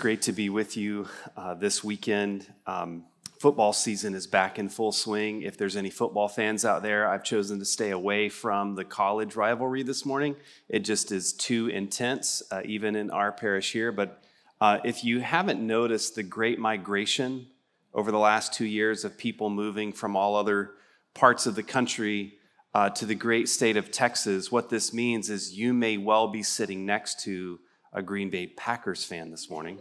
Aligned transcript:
great 0.00 0.22
to 0.22 0.32
be 0.32 0.48
with 0.48 0.78
you 0.78 1.06
uh, 1.36 1.52
this 1.52 1.84
weekend. 1.84 2.50
Um, 2.66 3.04
football 3.38 3.74
season 3.74 4.14
is 4.14 4.26
back 4.26 4.58
in 4.58 4.70
full 4.70 4.92
swing. 4.92 5.42
If 5.42 5.58
there's 5.58 5.76
any 5.76 5.90
football 5.90 6.26
fans 6.26 6.64
out 6.64 6.82
there, 6.82 7.06
I've 7.06 7.22
chosen 7.22 7.58
to 7.58 7.66
stay 7.66 7.90
away 7.90 8.30
from 8.30 8.76
the 8.76 8.84
college 8.84 9.36
rivalry 9.36 9.82
this 9.82 10.06
morning. 10.06 10.36
It 10.70 10.80
just 10.80 11.12
is 11.12 11.34
too 11.34 11.66
intense, 11.66 12.42
uh, 12.50 12.62
even 12.64 12.96
in 12.96 13.10
our 13.10 13.30
parish 13.30 13.72
here. 13.72 13.92
But 13.92 14.24
uh, 14.58 14.78
if 14.84 15.04
you 15.04 15.20
haven't 15.20 15.60
noticed 15.60 16.14
the 16.14 16.22
great 16.22 16.58
migration 16.58 17.48
over 17.92 18.10
the 18.10 18.18
last 18.18 18.54
two 18.54 18.64
years 18.64 19.04
of 19.04 19.18
people 19.18 19.50
moving 19.50 19.92
from 19.92 20.16
all 20.16 20.34
other 20.34 20.70
parts 21.12 21.44
of 21.44 21.56
the 21.56 21.62
country 21.62 22.38
uh, 22.72 22.88
to 22.88 23.04
the 23.04 23.14
great 23.14 23.50
state 23.50 23.76
of 23.76 23.90
Texas, 23.90 24.50
what 24.50 24.70
this 24.70 24.94
means 24.94 25.28
is 25.28 25.58
you 25.58 25.74
may 25.74 25.98
well 25.98 26.28
be 26.28 26.42
sitting 26.42 26.86
next 26.86 27.20
to 27.24 27.58
a 27.92 28.02
Green 28.02 28.30
Bay 28.30 28.46
Packers 28.46 29.04
fan 29.04 29.30
this 29.30 29.50
morning. 29.50 29.78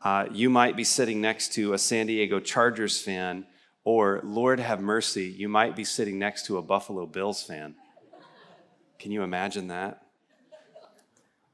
Uh, 0.00 0.26
you 0.32 0.48
might 0.48 0.76
be 0.76 0.84
sitting 0.84 1.20
next 1.20 1.52
to 1.54 1.74
a 1.74 1.78
San 1.78 2.06
Diego 2.06 2.40
Chargers 2.40 3.00
fan, 3.00 3.44
or 3.84 4.20
Lord 4.22 4.60
have 4.60 4.80
mercy, 4.80 5.24
you 5.24 5.48
might 5.48 5.76
be 5.76 5.84
sitting 5.84 6.18
next 6.18 6.46
to 6.46 6.56
a 6.56 6.62
Buffalo 6.62 7.04
Bills 7.04 7.42
fan. 7.42 7.74
Can 8.98 9.12
you 9.12 9.22
imagine 9.22 9.68
that? 9.68 10.02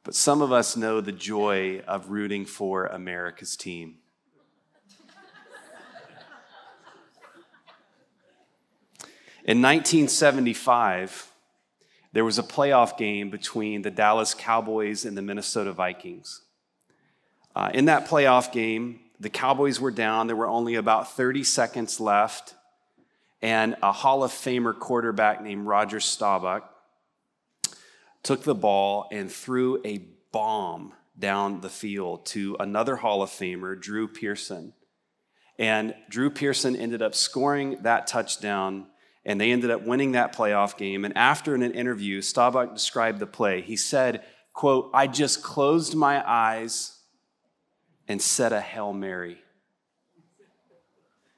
But 0.05 0.15
some 0.15 0.43
of 0.43 0.53
us 0.53 0.77
know 0.77 1.01
the 1.01 1.13
joy 1.13 1.81
of 1.89 2.11
rooting 2.11 2.45
for 2.45 2.87
America's 2.87 3.57
team. 3.57 3.97
In 9.47 9.61
1975, 9.61 11.31
there 12.15 12.25
was 12.25 12.39
a 12.39 12.45
playoff 12.45 12.97
game 12.97 13.29
between 13.29 13.83
the 13.83 13.91
Dallas 13.91 14.35
Cowboys 14.35 15.05
and 15.05 15.17
the 15.17 15.23
Minnesota 15.23 15.73
Vikings. 15.73 16.43
Uh, 17.57 17.73
in 17.75 17.87
that 17.87 18.07
playoff 18.07 18.53
game, 18.53 19.01
the 19.19 19.29
Cowboys 19.29 19.81
were 19.81 19.91
down. 19.91 20.29
There 20.29 20.37
were 20.37 20.47
only 20.47 20.77
about 20.77 21.11
30 21.11 21.43
seconds 21.43 21.99
left. 21.99 22.55
And 23.43 23.75
a 23.83 23.91
Hall 23.91 24.23
of 24.23 24.31
Famer 24.31 24.79
quarterback 24.79 25.43
named 25.43 25.67
Roger 25.67 25.99
Staubach 25.99 26.63
took 28.23 28.45
the 28.45 28.55
ball 28.55 29.09
and 29.11 29.31
threw 29.31 29.83
a 29.85 29.99
bomb 30.31 30.93
down 31.19 31.63
the 31.63 31.69
field 31.69 32.27
to 32.27 32.57
another 32.61 32.95
Hall 32.95 33.23
of 33.23 33.31
Famer, 33.31 33.79
Drew 33.79 34.07
Pearson. 34.07 34.73
And 35.59 35.97
Drew 36.09 36.31
Pearson 36.31 36.77
ended 36.77 37.03
up 37.03 37.17
scoring 37.17 37.83
that 37.83 38.07
touchdown 38.07 38.87
and 39.27 39.41
they 39.41 39.53
ended 39.53 39.71
up 39.71 39.83
winning 39.83 40.13
that 40.13 40.35
playoff 40.35 40.77
game. 40.77 41.05
And 41.05 41.17
after 41.17 41.55
in 41.55 41.63
an 41.63 41.73
interview, 41.73 42.21
Staubach 42.21 42.75
described 42.75 43.19
the 43.19 43.27
play. 43.27 43.63
He 43.63 43.77
said, 43.77 44.23
quote, 44.53 44.91
I 44.93 45.07
just 45.07 45.43
closed 45.43 45.95
my 45.95 46.23
eyes 46.29 46.99
and 48.07 48.21
said 48.21 48.53
a 48.53 48.61
Hail 48.61 48.93
Mary. 48.93 49.39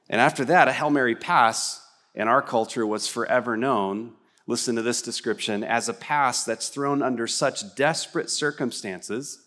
And 0.09 0.21
after 0.21 0.45
that, 0.45 0.67
a 0.67 0.73
Hail 0.73 0.89
Mary 0.89 1.15
pass 1.15 1.85
in 2.13 2.27
our 2.27 2.41
culture 2.41 2.85
was 2.85 3.07
forever 3.07 3.55
known, 3.55 4.13
listen 4.47 4.75
to 4.75 4.81
this 4.81 5.01
description, 5.01 5.63
as 5.63 5.87
a 5.87 5.93
pass 5.93 6.43
that's 6.43 6.69
thrown 6.69 7.01
under 7.01 7.27
such 7.27 7.75
desperate 7.75 8.29
circumstances 8.29 9.43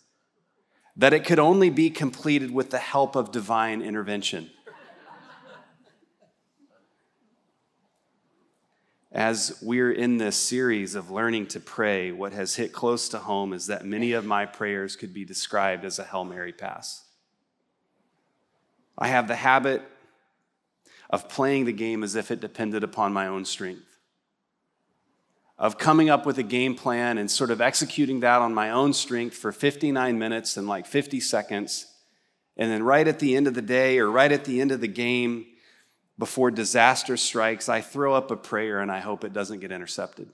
that 0.95 1.13
it 1.13 1.25
could 1.25 1.39
only 1.39 1.69
be 1.69 1.89
completed 1.89 2.51
with 2.51 2.69
the 2.69 2.77
help 2.77 3.15
of 3.15 3.31
divine 3.31 3.81
intervention. 3.81 4.49
As 9.13 9.59
we're 9.61 9.91
in 9.91 10.17
this 10.17 10.37
series 10.37 10.95
of 10.95 11.11
learning 11.11 11.47
to 11.47 11.59
pray, 11.59 12.13
what 12.13 12.31
has 12.31 12.55
hit 12.55 12.71
close 12.71 13.09
to 13.09 13.17
home 13.17 13.51
is 13.51 13.67
that 13.67 13.85
many 13.85 14.13
of 14.13 14.25
my 14.25 14.45
prayers 14.45 14.95
could 14.95 15.13
be 15.13 15.25
described 15.25 15.83
as 15.83 15.99
a 15.99 16.05
Hail 16.05 16.23
Mary 16.23 16.53
pass. 16.53 17.03
I 18.97 19.09
have 19.09 19.27
the 19.27 19.35
habit 19.35 19.81
of 21.09 21.27
playing 21.27 21.65
the 21.65 21.73
game 21.73 22.03
as 22.03 22.15
if 22.15 22.31
it 22.31 22.39
depended 22.39 22.85
upon 22.85 23.11
my 23.11 23.27
own 23.27 23.43
strength, 23.43 23.83
of 25.59 25.77
coming 25.77 26.09
up 26.09 26.25
with 26.25 26.37
a 26.37 26.43
game 26.43 26.75
plan 26.75 27.17
and 27.17 27.29
sort 27.29 27.51
of 27.51 27.59
executing 27.59 28.21
that 28.21 28.41
on 28.41 28.53
my 28.53 28.69
own 28.69 28.93
strength 28.93 29.35
for 29.35 29.51
59 29.51 30.17
minutes 30.17 30.55
and 30.55 30.69
like 30.69 30.85
50 30.85 31.19
seconds. 31.19 31.85
And 32.55 32.71
then, 32.71 32.81
right 32.81 33.07
at 33.07 33.19
the 33.19 33.35
end 33.35 33.47
of 33.47 33.55
the 33.55 33.61
day 33.61 33.99
or 33.99 34.09
right 34.09 34.31
at 34.31 34.45
the 34.45 34.61
end 34.61 34.71
of 34.71 34.79
the 34.79 34.87
game, 34.87 35.47
before 36.21 36.51
disaster 36.51 37.17
strikes, 37.17 37.67
I 37.67 37.81
throw 37.81 38.13
up 38.13 38.29
a 38.29 38.35
prayer 38.35 38.79
and 38.79 38.91
I 38.91 38.99
hope 38.99 39.23
it 39.23 39.33
doesn't 39.33 39.59
get 39.59 39.71
intercepted. 39.71 40.29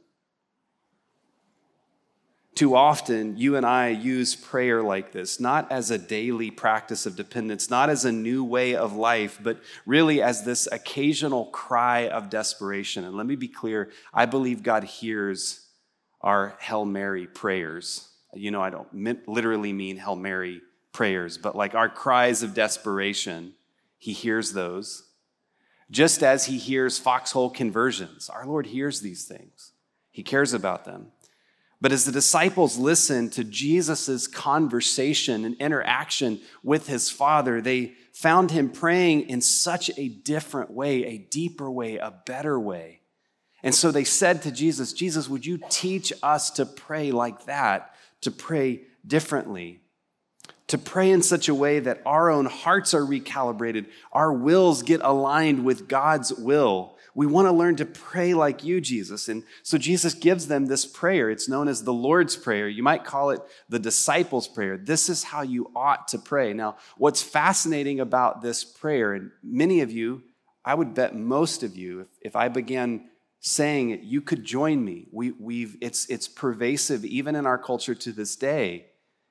Too 2.56 2.76
often, 2.76 3.38
you 3.38 3.56
and 3.56 3.66
I 3.66 3.88
use 3.92 4.36
prayer 4.36 4.84
like 4.84 5.14
this, 5.14 5.40
not 5.40 5.72
as 5.72 5.90
a 5.90 5.98
daily 5.98 6.52
practice 6.52 7.06
of 7.06 7.16
dependence, 7.16 7.70
not 7.70 7.90
as 7.90 8.04
a 8.04 8.12
new 8.12 8.44
way 8.44 8.76
of 8.76 8.98
life, 8.98 9.40
but 9.42 9.62
really 9.86 10.22
as 10.22 10.44
this 10.44 10.68
occasional 10.70 11.46
cry 11.46 12.10
of 12.10 12.30
desperation. 12.30 13.06
And 13.06 13.16
let 13.16 13.26
me 13.26 13.38
be 13.38 13.48
clear 13.48 13.90
I 14.14 14.26
believe 14.26 14.64
God 14.64 14.84
hears 14.84 15.68
our 16.20 16.58
Hail 16.60 16.84
Mary 16.84 17.28
prayers. 17.28 18.10
You 18.34 18.52
know, 18.52 18.62
I 18.62 18.72
don't 18.72 19.26
literally 19.26 19.72
mean 19.72 19.96
Hail 19.96 20.18
Mary 20.18 20.60
prayers, 20.92 21.38
but 21.38 21.56
like 21.56 21.76
our 21.76 21.88
cries 21.88 22.44
of 22.44 22.54
desperation, 22.54 23.54
He 23.98 24.12
hears 24.12 24.52
those 24.52 25.07
just 25.90 26.24
as 26.24 26.46
he 26.46 26.58
hears 26.58 26.98
foxhole 26.98 27.50
conversions. 27.50 28.30
Our 28.30 28.46
Lord 28.46 28.68
hears 28.68 29.02
these 29.02 29.26
things, 29.26 29.72
he 30.12 30.24
cares 30.24 30.54
about 30.54 30.86
them. 30.86 31.12
But 31.80 31.92
as 31.92 32.06
the 32.06 32.12
disciples 32.12 32.78
listened 32.78 33.34
to 33.34 33.44
Jesus' 33.44 34.26
conversation 34.26 35.46
and 35.46 35.56
interaction 35.58 36.42
with 36.64 36.88
his 36.88 37.12
Father, 37.12 37.62
they 37.62 37.94
found 38.14 38.50
him 38.50 38.70
praying 38.72 39.30
in 39.30 39.42
such 39.42 39.92
a 39.96 40.10
different 40.10 40.72
way, 40.72 41.06
a 41.06 41.20
deeper 41.20 41.70
way, 41.70 41.98
a 41.98 42.12
better 42.26 42.60
way. 42.60 43.02
And 43.62 43.76
so 43.76 43.92
they 43.92 44.04
said 44.04 44.42
to 44.42 44.52
Jesus, 44.52 44.92
Jesus, 44.92 45.30
would 45.30 45.46
you 45.46 45.60
teach 45.70 46.12
us 46.24 46.50
to 46.52 46.66
pray 46.66 47.12
like 47.12 47.46
that, 47.46 47.94
to 48.22 48.32
pray 48.32 48.82
differently? 49.06 49.82
To 50.68 50.78
pray 50.78 51.12
in 51.12 51.22
such 51.22 51.48
a 51.48 51.56
way 51.56 51.80
that 51.80 52.02
our 52.06 52.30
own 52.30 52.46
hearts 52.46 52.94
are 52.94 53.02
recalibrated, 53.02 53.86
our 54.12 54.34
wills 54.34 54.84
get 54.84 55.02
aligned 55.02 55.64
with 55.64 55.88
God's 55.88 56.34
will. 56.34 56.98
We 57.16 57.26
want 57.26 57.48
to 57.48 57.52
learn 57.52 57.78
to 57.78 57.86
pray 57.86 58.34
like 58.34 58.64
you, 58.64 58.80
Jesus. 58.80 59.28
And 59.28 59.44
so 59.64 59.78
Jesus 59.78 60.14
gives 60.14 60.48
them 60.48 60.68
this 60.68 60.86
prayer. 60.86 61.32
It's 61.32 61.50
known 61.50 61.68
as 61.68 61.84
the 61.84 61.94
Lord's 61.94 62.36
Prayer. 62.36 62.68
You 62.68 62.84
might 62.84 63.06
call 63.06 63.32
it 63.32 63.42
the 63.70 63.80
disciples' 63.80 64.48
prayer. 64.48 64.78
This 64.78 65.10
is 65.10 65.24
how 65.24 65.42
you 65.42 65.72
ought 65.76 66.10
to 66.10 66.20
pray. 66.20 66.54
Now, 66.54 66.76
what's 66.98 67.24
fascinating 67.24 68.00
about 68.00 68.42
this 68.42 68.64
prayer, 68.64 69.14
and 69.14 69.32
many 69.42 69.82
of 69.82 69.92
you, 69.92 70.22
I 70.64 70.76
would 70.76 70.94
bet 70.94 71.16
most 71.16 71.64
of 71.64 71.76
you, 71.76 72.02
if, 72.02 72.08
if 72.22 72.36
I 72.36 72.50
began 72.50 73.10
saying 73.40 73.92
it, 73.92 74.02
you 74.02 74.22
could 74.22 74.44
join 74.44 74.84
me. 74.84 75.08
We, 75.12 75.32
we've, 75.32 75.78
it's, 75.82 76.06
it's 76.08 76.28
pervasive 76.28 77.04
even 77.06 77.36
in 77.36 77.48
our 77.48 77.58
culture 77.58 77.96
to 77.96 78.12
this 78.12 78.36
day 78.36 78.88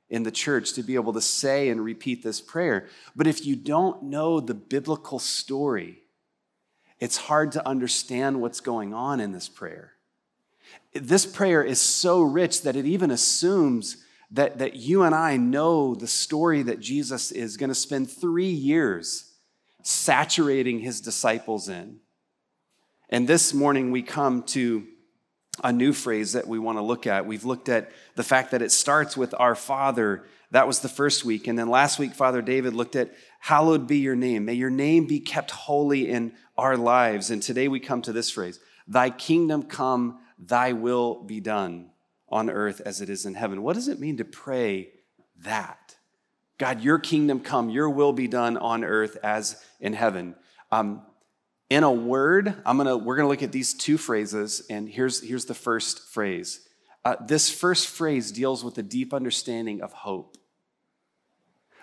in 0.08 0.22
the 0.22 0.30
church 0.30 0.72
to 0.74 0.82
be 0.82 0.94
able 0.94 1.12
to 1.12 1.20
say 1.20 1.68
and 1.68 1.84
repeat 1.84 2.22
this 2.22 2.40
prayer. 2.40 2.88
But 3.14 3.26
if 3.26 3.44
you 3.44 3.56
don't 3.56 4.04
know 4.04 4.40
the 4.40 4.54
biblical 4.54 5.18
story, 5.18 6.02
it's 7.00 7.16
hard 7.16 7.52
to 7.52 7.68
understand 7.68 8.40
what's 8.40 8.60
going 8.60 8.94
on 8.94 9.20
in 9.20 9.32
this 9.32 9.48
prayer. 9.48 9.92
This 10.94 11.26
prayer 11.26 11.62
is 11.62 11.80
so 11.80 12.22
rich 12.22 12.62
that 12.62 12.76
it 12.76 12.86
even 12.86 13.10
assumes 13.10 14.04
that, 14.30 14.58
that 14.58 14.76
you 14.76 15.02
and 15.02 15.14
I 15.14 15.36
know 15.36 15.94
the 15.94 16.06
story 16.06 16.62
that 16.62 16.80
Jesus 16.80 17.30
is 17.30 17.56
going 17.56 17.68
to 17.68 17.74
spend 17.74 18.10
three 18.10 18.50
years 18.50 19.32
saturating 19.82 20.80
his 20.80 21.00
disciples 21.00 21.68
in. 21.68 21.98
And 23.08 23.28
this 23.28 23.54
morning 23.54 23.92
we 23.92 24.02
come 24.02 24.42
to 24.44 24.86
a 25.64 25.72
new 25.72 25.92
phrase 25.92 26.32
that 26.32 26.46
we 26.46 26.58
want 26.58 26.78
to 26.78 26.82
look 26.82 27.06
at. 27.06 27.26
We've 27.26 27.44
looked 27.44 27.68
at 27.68 27.90
the 28.14 28.22
fact 28.22 28.50
that 28.50 28.62
it 28.62 28.72
starts 28.72 29.16
with 29.16 29.34
our 29.38 29.54
Father. 29.54 30.24
That 30.50 30.66
was 30.66 30.80
the 30.80 30.88
first 30.88 31.24
week. 31.24 31.46
And 31.46 31.58
then 31.58 31.68
last 31.68 31.98
week, 31.98 32.12
Father 32.12 32.42
David 32.42 32.74
looked 32.74 32.96
at, 32.96 33.14
Hallowed 33.40 33.86
be 33.86 33.98
your 33.98 34.16
name. 34.16 34.44
May 34.44 34.54
your 34.54 34.70
name 34.70 35.06
be 35.06 35.20
kept 35.20 35.50
holy 35.50 36.08
in 36.10 36.32
our 36.56 36.76
lives. 36.76 37.30
And 37.30 37.42
today 37.42 37.68
we 37.68 37.80
come 37.80 38.02
to 38.02 38.12
this 38.12 38.30
phrase 38.30 38.58
Thy 38.88 39.10
kingdom 39.10 39.64
come, 39.64 40.18
thy 40.38 40.72
will 40.72 41.22
be 41.22 41.40
done 41.40 41.90
on 42.28 42.50
earth 42.50 42.80
as 42.84 43.00
it 43.00 43.08
is 43.08 43.26
in 43.26 43.34
heaven. 43.34 43.62
What 43.62 43.74
does 43.74 43.88
it 43.88 44.00
mean 44.00 44.16
to 44.18 44.24
pray 44.24 44.90
that? 45.38 45.96
God, 46.58 46.80
your 46.80 46.98
kingdom 46.98 47.40
come, 47.40 47.68
your 47.68 47.90
will 47.90 48.12
be 48.12 48.28
done 48.28 48.56
on 48.56 48.82
earth 48.82 49.16
as 49.22 49.62
in 49.80 49.92
heaven. 49.92 50.34
Um, 50.72 51.02
in 51.68 51.82
a 51.82 51.92
word, 51.92 52.54
I'm 52.64 52.76
gonna, 52.76 52.96
we're 52.96 53.16
gonna 53.16 53.28
look 53.28 53.42
at 53.42 53.52
these 53.52 53.74
two 53.74 53.98
phrases, 53.98 54.64
and 54.70 54.88
here's, 54.88 55.20
here's 55.22 55.46
the 55.46 55.54
first 55.54 56.08
phrase. 56.08 56.60
Uh, 57.04 57.16
this 57.24 57.50
first 57.50 57.88
phrase 57.88 58.32
deals 58.32 58.64
with 58.64 58.78
a 58.78 58.82
deep 58.82 59.12
understanding 59.14 59.80
of 59.80 59.92
hope. 59.92 60.36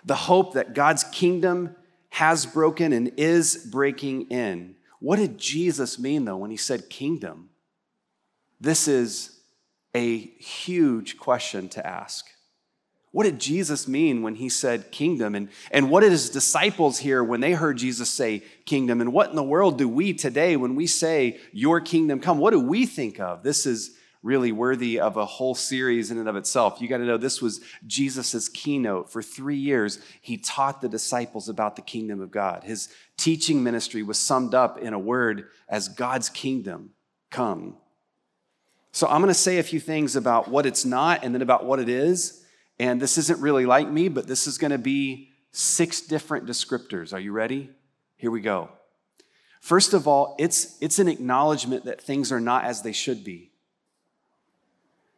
The 0.06 0.16
hope 0.16 0.54
that 0.54 0.74
God's 0.74 1.04
kingdom 1.06 1.76
has 2.10 2.46
broken 2.46 2.94
and 2.94 3.12
is 3.18 3.68
breaking 3.72 4.24
in. 4.30 4.76
What 5.00 5.18
did 5.18 5.38
Jesus 5.38 5.98
mean, 5.98 6.26
though, 6.26 6.38
when 6.38 6.52
he 6.52 6.58
said 6.58 6.90
kingdom? 6.90 7.50
This 8.60 8.88
is 8.88 9.42
a 9.96 10.18
huge 10.18 11.18
question 11.18 11.70
to 11.70 11.86
ask. 11.86 12.26
What 13.14 13.26
did 13.26 13.40
Jesus 13.40 13.88
mean 13.88 14.24
when 14.24 14.34
he 14.34 14.50
said 14.50 14.92
kingdom? 14.92 15.36
And, 15.36 15.50
and 15.70 15.92
what 15.92 16.02
did 16.02 16.12
his 16.12 16.32
disciples 16.32 16.98
hear 16.98 17.24
when 17.24 17.42
they 17.42 17.54
heard 17.54 17.78
Jesus 17.78 18.10
say 18.10 18.42
kingdom? 18.66 19.02
And 19.02 19.14
what 19.14 19.30
in 19.30 19.36
the 19.36 19.44
world 19.44 19.78
do 19.78 19.88
we 19.88 20.14
today, 20.14 20.56
when 20.56 20.74
we 20.74 20.88
say 20.88 21.40
your 21.52 21.80
kingdom 21.80 22.20
come, 22.20 22.40
what 22.40 22.52
do 22.52 22.60
we 22.60 22.88
think 22.88 23.20
of? 23.20 23.44
This 23.44 23.68
is 23.68 23.96
really 24.24 24.52
worthy 24.52 25.00
of 25.00 25.16
a 25.16 25.26
whole 25.26 25.54
series 25.54 26.10
in 26.10 26.18
and 26.18 26.28
of 26.28 26.36
itself. 26.36 26.82
You 26.82 26.88
got 26.88 26.98
to 26.98 27.06
know 27.06 27.18
this 27.18 27.40
was 27.40 27.62
Jesus' 27.86 28.50
keynote. 28.50 29.12
For 29.12 29.22
three 29.22 29.58
years, 29.58 30.00
he 30.20 30.38
taught 30.38 30.82
the 30.82 30.90
disciples 30.90 31.48
about 31.48 31.76
the 31.76 31.84
kingdom 31.84 32.20
of 32.20 32.32
God. 32.32 32.64
His 32.64 32.90
teaching 33.16 33.62
ministry 33.62 34.02
was 34.02 34.18
summed 34.18 34.56
up 34.56 34.80
in 34.80 34.92
a 34.92 35.00
word 35.00 35.50
as 35.70 35.88
God's 35.88 36.30
kingdom 36.30 36.90
come. 37.30 37.78
So 38.92 39.06
I'm 39.06 39.22
going 39.22 39.28
to 39.28 39.36
say 39.36 39.60
a 39.60 39.64
few 39.64 39.80
things 39.80 40.16
about 40.16 40.48
what 40.48 40.66
it's 40.66 40.84
not 40.84 41.24
and 41.24 41.36
then 41.36 41.44
about 41.44 41.66
what 41.66 41.80
it 41.80 41.90
is 41.90 42.40
and 42.80 43.02
this 43.02 43.18
isn't 43.18 43.40
really 43.40 43.66
like 43.66 43.90
me, 43.90 44.10
but 44.10 44.28
this 44.28 44.48
is 44.48 44.58
going 44.58 44.72
to 44.72 44.78
be 44.78 45.30
six 45.52 46.02
different 46.02 46.46
descriptors. 46.46 47.14
Are 47.14 47.20
you 47.20 47.32
ready? 47.32 47.70
Here 48.18 48.32
we 48.32 48.42
go. 48.42 48.70
First 49.62 49.94
of 49.94 50.08
all, 50.08 50.36
it's, 50.40 50.78
it's 50.82 51.00
an 51.00 51.08
acknowledgement 51.08 51.86
that 51.86 52.02
things 52.02 52.32
are 52.32 52.42
not 52.42 52.66
as 52.66 52.82
they 52.82 52.92
should 52.92 53.24
be. 53.24 53.52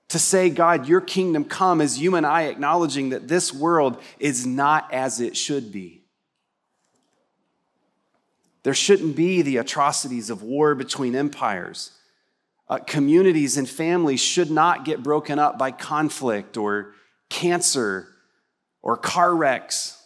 To 0.10 0.19
say, 0.19 0.50
God, 0.50 0.88
your 0.88 1.02
kingdom 1.02 1.46
come 1.46 1.81
is 1.81 2.00
you 2.00 2.16
and 2.16 2.25
I 2.25 2.44
acknowledging 2.44 3.10
that 3.10 3.28
this 3.28 3.52
world 3.52 4.01
is 4.19 4.46
not 4.46 4.94
as 4.94 5.19
it 5.19 5.36
should 5.36 5.72
be. 5.72 6.04
There 8.62 8.74
shouldn't 8.74 9.16
be 9.16 9.42
the 9.42 9.58
atrocities 9.58 10.30
of 10.30 10.44
war 10.44 10.75
between 10.75 11.16
empires. 11.16 11.92
Uh, 12.68 12.80
communities 12.80 13.58
and 13.58 13.69
families 13.69 14.22
should 14.22 14.50
not 14.50 14.86
get 14.86 15.04
broken 15.04 15.38
up 15.38 15.58
by 15.58 15.72
conflict 15.72 16.58
or 16.58 16.94
cancer 17.30 18.07
or 18.81 18.98
car 18.98 19.36
wrecks. 19.36 20.01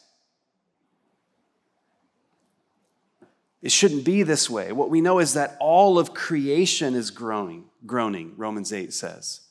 It 3.62 3.72
shouldn't 3.72 4.06
be 4.06 4.24
this 4.24 4.50
way. 4.50 4.72
What 4.72 4.90
we 4.90 5.02
know 5.02 5.20
is 5.20 5.34
that 5.34 5.58
all 5.60 6.00
of 6.00 6.14
creation 6.14 6.96
is 6.96 7.12
growing, 7.12 7.66
groaning, 7.86 8.34
Romans 8.38 8.72
8 8.72 8.94
says. 8.94 9.42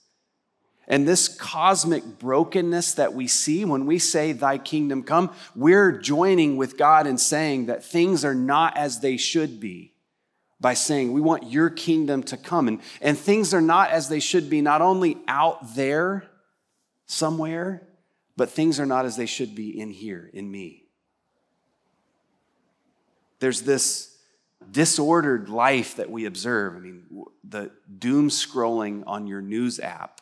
And 0.91 1.07
this 1.07 1.29
cosmic 1.29 2.19
brokenness 2.19 2.95
that 2.95 3.13
we 3.13 3.27
see 3.27 3.67
when 3.67 3.85
we 3.85 3.99
say, 3.99 4.33
Thy 4.33 4.57
kingdom 4.57 5.03
come, 5.03 5.31
we're 5.55 5.93
joining 5.93 6.57
with 6.57 6.79
God 6.79 7.07
in 7.07 7.19
saying 7.19 7.67
that 7.67 7.85
things 7.85 8.25
are 8.25 8.35
not 8.35 8.79
as 8.79 9.01
they 9.01 9.19
should 9.19 9.61
be 9.61 9.93
by 10.59 10.73
saying, 10.73 11.13
We 11.13 11.21
want 11.21 11.51
your 11.51 11.69
kingdom 11.69 12.23
to 12.25 12.39
come. 12.39 12.69
And, 12.69 12.81
and 13.03 13.19
things 13.19 13.53
are 13.53 13.61
not 13.61 13.91
as 13.91 14.09
they 14.09 14.21
should 14.21 14.49
be, 14.49 14.63
not 14.63 14.81
only 14.81 15.19
out 15.29 15.75
there, 15.75 16.25
somewhere, 17.09 17.89
but 18.37 18.51
things 18.51 18.79
are 18.79 18.87
not 18.87 19.05
as 19.05 19.17
they 19.17 19.27
should 19.27 19.57
be 19.57 19.81
in 19.81 19.91
here, 19.91 20.31
in 20.33 20.49
me. 20.49 20.85
There's 23.41 23.63
this 23.63 24.17
disordered 24.71 25.49
life 25.49 25.97
that 25.97 26.11
we 26.11 26.27
observe. 26.27 26.77
I 26.77 26.79
mean, 26.79 27.25
the 27.43 27.73
doom 27.99 28.29
scrolling 28.29 29.03
on 29.07 29.27
your 29.27 29.41
news 29.41 29.81
app 29.81 30.21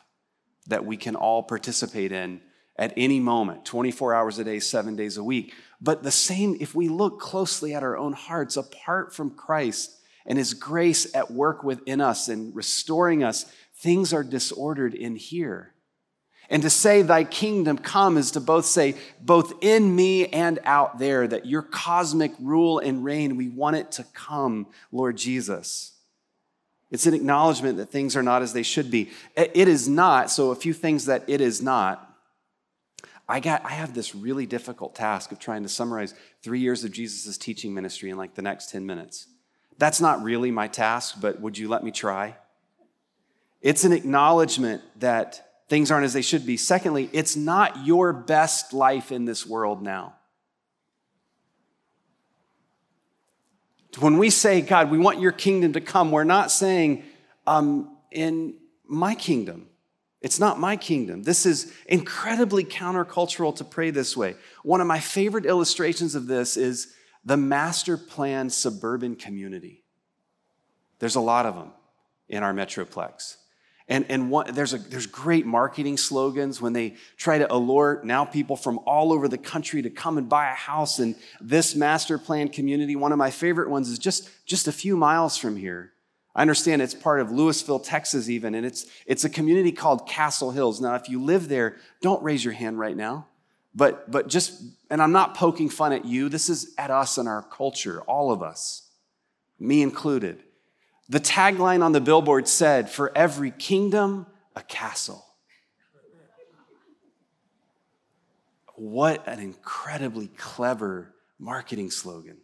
that 0.68 0.84
we 0.84 0.96
can 0.96 1.16
all 1.16 1.42
participate 1.42 2.12
in 2.12 2.40
at 2.78 2.92
any 2.96 3.20
moment, 3.20 3.64
24 3.64 4.14
hours 4.14 4.38
a 4.38 4.44
day, 4.44 4.60
seven 4.60 4.96
days 4.96 5.16
a 5.16 5.24
week. 5.24 5.54
But 5.80 6.02
the 6.02 6.10
same, 6.10 6.56
if 6.60 6.74
we 6.74 6.88
look 6.88 7.18
closely 7.20 7.74
at 7.74 7.82
our 7.82 7.96
own 7.96 8.12
hearts, 8.12 8.56
apart 8.56 9.14
from 9.14 9.30
Christ 9.30 9.98
and 10.26 10.38
His 10.38 10.54
grace 10.54 11.14
at 11.14 11.30
work 11.30 11.64
within 11.64 12.00
us 12.00 12.28
and 12.28 12.54
restoring 12.54 13.24
us, 13.24 13.46
things 13.74 14.12
are 14.12 14.24
disordered 14.24 14.94
in 14.94 15.16
here. 15.16 15.72
And 16.48 16.62
to 16.62 16.70
say, 16.70 17.02
Thy 17.02 17.24
kingdom 17.24 17.78
come, 17.78 18.16
is 18.16 18.30
to 18.32 18.40
both 18.40 18.66
say, 18.66 18.94
both 19.20 19.54
in 19.62 19.94
me 19.94 20.26
and 20.28 20.58
out 20.64 20.98
there, 20.98 21.26
that 21.26 21.46
your 21.46 21.62
cosmic 21.62 22.32
rule 22.40 22.78
and 22.78 23.04
reign, 23.04 23.36
we 23.36 23.48
want 23.48 23.76
it 23.76 23.92
to 23.92 24.04
come, 24.14 24.66
Lord 24.92 25.16
Jesus. 25.16 25.92
It's 26.90 27.06
an 27.06 27.14
acknowledgement 27.14 27.78
that 27.78 27.90
things 27.90 28.16
are 28.16 28.22
not 28.22 28.42
as 28.42 28.52
they 28.52 28.62
should 28.62 28.90
be. 28.90 29.10
It 29.36 29.68
is 29.68 29.88
not, 29.88 30.30
so 30.30 30.50
a 30.50 30.54
few 30.54 30.72
things 30.72 31.06
that 31.06 31.24
it 31.26 31.40
is 31.40 31.60
not. 31.60 32.02
I, 33.28 33.40
got, 33.40 33.64
I 33.64 33.70
have 33.70 33.92
this 33.92 34.14
really 34.14 34.46
difficult 34.46 34.94
task 34.94 35.32
of 35.32 35.40
trying 35.40 35.64
to 35.64 35.68
summarize 35.68 36.14
three 36.42 36.60
years 36.60 36.84
of 36.84 36.92
Jesus' 36.92 37.36
teaching 37.36 37.74
ministry 37.74 38.10
in 38.10 38.16
like 38.16 38.34
the 38.34 38.42
next 38.42 38.70
10 38.70 38.86
minutes. 38.86 39.26
That's 39.78 40.00
not 40.00 40.22
really 40.22 40.52
my 40.52 40.68
task, 40.68 41.16
but 41.20 41.40
would 41.40 41.58
you 41.58 41.68
let 41.68 41.82
me 41.82 41.90
try? 41.90 42.36
It's 43.60 43.84
an 43.84 43.92
acknowledgement 43.92 44.82
that 45.00 45.45
things 45.68 45.90
aren't 45.90 46.04
as 46.04 46.12
they 46.12 46.22
should 46.22 46.46
be. 46.46 46.56
Secondly, 46.56 47.10
it's 47.12 47.36
not 47.36 47.84
your 47.84 48.12
best 48.12 48.72
life 48.72 49.10
in 49.10 49.24
this 49.24 49.46
world 49.46 49.82
now. 49.82 50.14
When 53.98 54.18
we 54.18 54.30
say, 54.30 54.60
God, 54.60 54.90
we 54.90 54.98
want 54.98 55.20
your 55.20 55.32
kingdom 55.32 55.72
to 55.72 55.80
come, 55.80 56.10
we're 56.10 56.24
not 56.24 56.50
saying, 56.50 57.02
um, 57.46 57.96
in 58.10 58.54
my 58.86 59.14
kingdom. 59.14 59.68
It's 60.20 60.40
not 60.40 60.58
my 60.58 60.76
kingdom. 60.76 61.22
This 61.22 61.46
is 61.46 61.72
incredibly 61.86 62.64
countercultural 62.64 63.54
to 63.56 63.64
pray 63.64 63.90
this 63.90 64.16
way. 64.16 64.34
One 64.64 64.80
of 64.80 64.86
my 64.86 64.98
favorite 64.98 65.46
illustrations 65.46 66.14
of 66.14 66.26
this 66.26 66.56
is 66.56 66.92
the 67.24 67.36
master 67.36 67.96
plan 67.96 68.50
suburban 68.50 69.16
community. 69.16 69.84
There's 70.98 71.16
a 71.16 71.20
lot 71.20 71.46
of 71.46 71.54
them 71.54 71.72
in 72.28 72.42
our 72.42 72.52
metroplex. 72.52 73.36
And, 73.88 74.04
and 74.08 74.30
one, 74.30 74.52
there's, 74.52 74.74
a, 74.74 74.78
there's 74.78 75.06
great 75.06 75.46
marketing 75.46 75.96
slogans 75.96 76.60
when 76.60 76.72
they 76.72 76.96
try 77.16 77.38
to 77.38 77.52
allure 77.52 78.00
now 78.02 78.24
people 78.24 78.56
from 78.56 78.80
all 78.84 79.12
over 79.12 79.28
the 79.28 79.38
country 79.38 79.80
to 79.82 79.90
come 79.90 80.18
and 80.18 80.28
buy 80.28 80.50
a 80.50 80.54
house 80.54 80.98
in 80.98 81.14
this 81.40 81.76
master 81.76 82.18
plan 82.18 82.48
community. 82.48 82.96
One 82.96 83.12
of 83.12 83.18
my 83.18 83.30
favorite 83.30 83.70
ones 83.70 83.88
is 83.88 83.98
just, 83.98 84.28
just 84.44 84.66
a 84.66 84.72
few 84.72 84.96
miles 84.96 85.36
from 85.36 85.56
here. 85.56 85.92
I 86.34 86.42
understand 86.42 86.82
it's 86.82 86.94
part 86.94 87.20
of 87.20 87.28
Lewisville, 87.28 87.82
Texas, 87.82 88.28
even, 88.28 88.54
and 88.54 88.66
it's, 88.66 88.86
it's 89.06 89.24
a 89.24 89.30
community 89.30 89.72
called 89.72 90.06
Castle 90.06 90.50
Hills. 90.50 90.80
Now, 90.80 90.96
if 90.96 91.08
you 91.08 91.22
live 91.22 91.48
there, 91.48 91.76
don't 92.02 92.22
raise 92.22 92.44
your 92.44 92.54
hand 92.54 92.78
right 92.78 92.96
now. 92.96 93.26
But, 93.74 94.10
but 94.10 94.28
just, 94.28 94.62
and 94.90 95.00
I'm 95.00 95.12
not 95.12 95.34
poking 95.34 95.68
fun 95.68 95.92
at 95.92 96.04
you, 96.04 96.28
this 96.28 96.48
is 96.48 96.74
at 96.76 96.90
us 96.90 97.18
and 97.18 97.28
our 97.28 97.42
culture, 97.42 98.00
all 98.02 98.32
of 98.32 98.42
us, 98.42 98.88
me 99.58 99.80
included. 99.80 100.42
The 101.08 101.20
tagline 101.20 101.84
on 101.84 101.92
the 101.92 102.00
billboard 102.00 102.48
said, 102.48 102.90
For 102.90 103.16
every 103.16 103.50
kingdom, 103.50 104.26
a 104.56 104.62
castle. 104.62 105.24
What 108.74 109.26
an 109.26 109.38
incredibly 109.38 110.28
clever 110.28 111.14
marketing 111.38 111.90
slogan. 111.90 112.38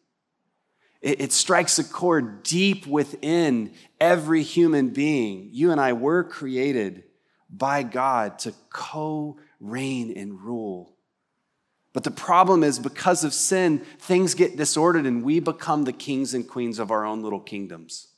It, 1.00 1.20
it, 1.20 1.32
strikes 1.32 1.78
a 1.78 1.84
chord 1.84 2.44
deep 2.44 2.86
within 2.86 3.72
every 4.00 4.42
human 4.42 4.90
being. 4.90 5.48
You 5.52 5.72
and 5.72 5.80
I 5.80 5.94
were 5.94 6.22
created 6.22 7.02
by 7.50 7.82
God 7.82 8.38
to 8.40 8.54
co 8.70 9.38
reign 9.60 10.16
and 10.16 10.40
rule. 10.40 10.96
But 11.92 12.04
the 12.04 12.10
problem 12.10 12.62
is 12.62 12.78
because 12.78 13.24
of 13.24 13.34
sin, 13.34 13.80
things 13.98 14.34
get 14.34 14.56
disordered 14.56 15.04
and 15.04 15.24
we 15.24 15.40
become 15.40 15.84
the 15.84 15.92
kings 15.92 16.32
and 16.32 16.48
queens 16.48 16.78
of 16.78 16.90
our 16.90 17.04
own 17.04 17.22
little 17.22 17.40
kingdoms. 17.40 18.11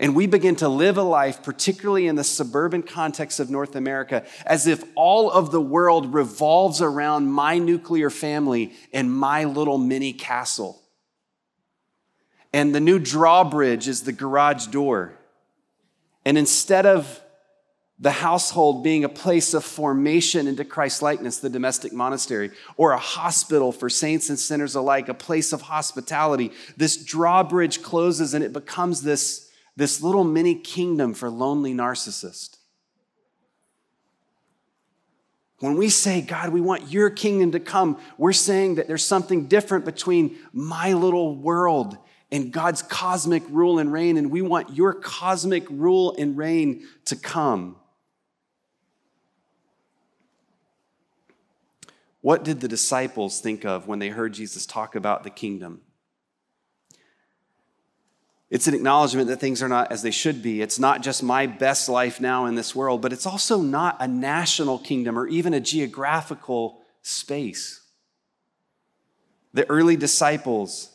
And 0.00 0.14
we 0.14 0.26
begin 0.26 0.54
to 0.56 0.68
live 0.68 0.96
a 0.96 1.02
life, 1.02 1.42
particularly 1.42 2.06
in 2.06 2.14
the 2.14 2.22
suburban 2.22 2.84
context 2.84 3.40
of 3.40 3.50
North 3.50 3.74
America, 3.74 4.24
as 4.46 4.68
if 4.68 4.84
all 4.94 5.30
of 5.30 5.50
the 5.50 5.60
world 5.60 6.14
revolves 6.14 6.80
around 6.80 7.26
my 7.26 7.58
nuclear 7.58 8.08
family 8.08 8.72
and 8.92 9.12
my 9.12 9.44
little 9.44 9.78
mini 9.78 10.12
castle. 10.12 10.80
And 12.52 12.72
the 12.74 12.80
new 12.80 13.00
drawbridge 13.00 13.88
is 13.88 14.02
the 14.02 14.12
garage 14.12 14.66
door. 14.66 15.14
And 16.24 16.38
instead 16.38 16.86
of 16.86 17.20
the 17.98 18.12
household 18.12 18.84
being 18.84 19.02
a 19.02 19.08
place 19.08 19.52
of 19.54 19.64
formation 19.64 20.46
into 20.46 20.64
Christ 20.64 21.02
likeness, 21.02 21.38
the 21.38 21.50
domestic 21.50 21.92
monastery, 21.92 22.52
or 22.76 22.92
a 22.92 22.98
hospital 22.98 23.72
for 23.72 23.90
saints 23.90 24.28
and 24.28 24.38
sinners 24.38 24.76
alike, 24.76 25.08
a 25.08 25.14
place 25.14 25.52
of 25.52 25.62
hospitality, 25.62 26.52
this 26.76 26.96
drawbridge 26.96 27.82
closes 27.82 28.34
and 28.34 28.44
it 28.44 28.52
becomes 28.52 29.02
this 29.02 29.47
this 29.78 30.02
little 30.02 30.24
mini 30.24 30.56
kingdom 30.56 31.14
for 31.14 31.30
lonely 31.30 31.72
narcissist. 31.72 32.56
When 35.60 35.76
we 35.76 35.88
say, 35.88 36.20
God, 36.20 36.48
we 36.48 36.60
want 36.60 36.90
your 36.90 37.10
kingdom 37.10 37.52
to 37.52 37.60
come, 37.60 37.96
we're 38.16 38.32
saying 38.32 38.74
that 38.74 38.88
there's 38.88 39.04
something 39.04 39.46
different 39.46 39.84
between 39.84 40.36
my 40.52 40.94
little 40.94 41.36
world 41.36 41.96
and 42.32 42.52
God's 42.52 42.82
cosmic 42.82 43.44
rule 43.48 43.78
and 43.78 43.92
reign, 43.92 44.16
and 44.16 44.32
we 44.32 44.42
want 44.42 44.74
your 44.74 44.94
cosmic 44.94 45.64
rule 45.70 46.12
and 46.18 46.36
reign 46.36 46.84
to 47.04 47.14
come. 47.14 47.76
What 52.20 52.42
did 52.42 52.60
the 52.60 52.68
disciples 52.68 53.40
think 53.40 53.64
of 53.64 53.86
when 53.86 54.00
they 54.00 54.08
heard 54.08 54.32
Jesus 54.32 54.66
talk 54.66 54.96
about 54.96 55.22
the 55.22 55.30
kingdom? 55.30 55.82
It's 58.50 58.66
an 58.66 58.74
acknowledgement 58.74 59.28
that 59.28 59.40
things 59.40 59.62
are 59.62 59.68
not 59.68 59.92
as 59.92 60.02
they 60.02 60.10
should 60.10 60.42
be. 60.42 60.62
It's 60.62 60.78
not 60.78 61.02
just 61.02 61.22
my 61.22 61.46
best 61.46 61.88
life 61.88 62.18
now 62.20 62.46
in 62.46 62.54
this 62.54 62.74
world, 62.74 63.02
but 63.02 63.12
it's 63.12 63.26
also 63.26 63.60
not 63.60 63.96
a 64.00 64.08
national 64.08 64.78
kingdom 64.78 65.18
or 65.18 65.26
even 65.26 65.52
a 65.52 65.60
geographical 65.60 66.80
space. 67.02 67.82
The 69.52 69.68
early 69.68 69.96
disciples, 69.96 70.90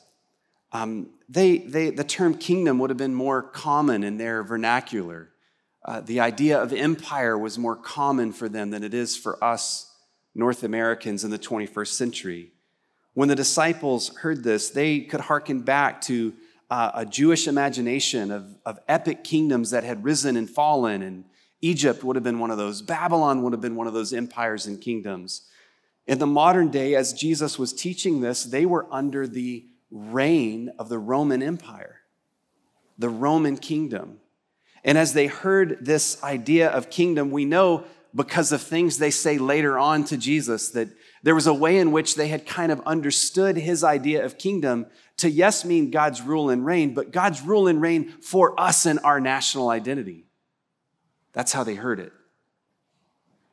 um, 0.72 1.10
they, 1.30 1.60
they, 1.60 1.92
the 1.92 2.04
term 2.04 2.36
kingdom 2.36 2.80
would 2.80 2.90
have 2.90 2.98
been 2.98 3.14
more 3.14 3.44
common 3.44 4.04
in 4.04 4.18
their 4.18 4.42
vernacular. 4.42 5.30
Uh, 5.86 6.02
the 6.02 6.20
idea 6.22 6.60
of 6.60 6.74
empire 6.74 7.38
was 7.38 7.60
more 7.60 7.76
common 7.76 8.32
for 8.32 8.50
them 8.50 8.72
than 8.72 8.84
it 8.84 8.96
is 8.96 9.16
for 9.16 9.44
us 9.44 9.92
North 10.34 10.64
Americans 10.64 11.24
in 11.24 11.30
the 11.30 11.38
21st 11.38 11.88
century. 11.88 12.52
When 13.14 13.30
the 13.30 13.36
disciples 13.36 14.16
heard 14.18 14.44
this, 14.44 14.72
they 14.72 15.02
could 15.02 15.22
hearken 15.22 15.62
back 15.62 16.02
to 16.02 16.34
uh, 16.74 16.92
a 16.96 17.06
Jewish 17.06 17.48
imagination 17.48 18.32
of, 18.32 18.58
of 18.65 18.80
epic 18.88 19.24
kingdoms 19.24 19.70
that 19.70 19.84
had 19.84 20.03
risen 20.03 20.36
and 20.36 20.50
fallen, 20.50 21.03
and 21.03 21.24
Egypt 21.62 22.03
would 22.03 22.15
have 22.15 22.24
been 22.24 22.39
one 22.39 22.50
of 22.50 22.58
those, 22.58 22.82
Babylon 22.82 23.44
would 23.44 23.53
have 23.53 23.62
been 23.62 23.75
one 23.75 23.86
of 23.86 23.94
those 23.94 24.12
empires 24.12 24.65
and 24.65 24.82
kingdoms. 24.82 25.44
In 26.08 26.18
the 26.18 26.25
modern 26.25 26.72
day, 26.72 26.96
as 26.96 27.13
Jesus 27.13 27.60
was 27.60 27.74
teaching 27.74 28.22
this, 28.22 28.44
they 28.44 28.65
were 28.65 28.88
under 28.89 29.27
the 29.27 29.68
reign 29.92 30.72
of 30.80 30.89
the 30.89 30.98
Roman 30.98 31.44
Empire, 31.44 31.98
the 32.98 33.08
Roman 33.08 33.56
kingdom. 33.56 34.18
And 34.84 34.98
as 34.98 35.13
they 35.13 35.27
heard 35.27 35.77
this 35.86 36.24
idea 36.24 36.70
of 36.72 36.89
kingdom, 36.89 37.30
we 37.30 37.46
know 37.46 37.84
because 38.15 38.51
of 38.51 38.63
things 38.63 38.98
they 38.98 39.12
say 39.12 39.38
later 39.38 39.77
on 39.77 40.06
to 40.06 40.18
Jesus 40.18 40.70
that 40.70 40.88
there 41.24 41.36
was 41.36 41.48
a 41.48 41.53
way 41.53 41.77
in 41.77 41.92
which 41.92 42.15
they 42.15 42.27
had 42.27 42.46
kind 42.46 42.72
of 42.72 42.82
understood 42.86 43.56
his 43.56 43.84
idea 43.84 44.24
of 44.24 44.38
kingdom 44.38 44.86
to, 45.18 45.30
yes, 45.30 45.63
mean 45.63 45.89
God's 45.89 46.22
rule 46.22 46.50
and 46.50 46.65
reign, 46.65 46.94
but 46.94 47.12
God's 47.12 47.42
rule 47.42 47.68
and 47.68 47.82
reign 47.82 48.10
for 48.22 48.60
us 48.60 48.86
and 48.86 49.00
our 49.03 49.22
national 49.22 49.70
identity. 49.70 50.25
That's 51.32 51.53
how 51.53 51.63
they 51.63 51.75
heard 51.75 52.00
it. 52.00 52.12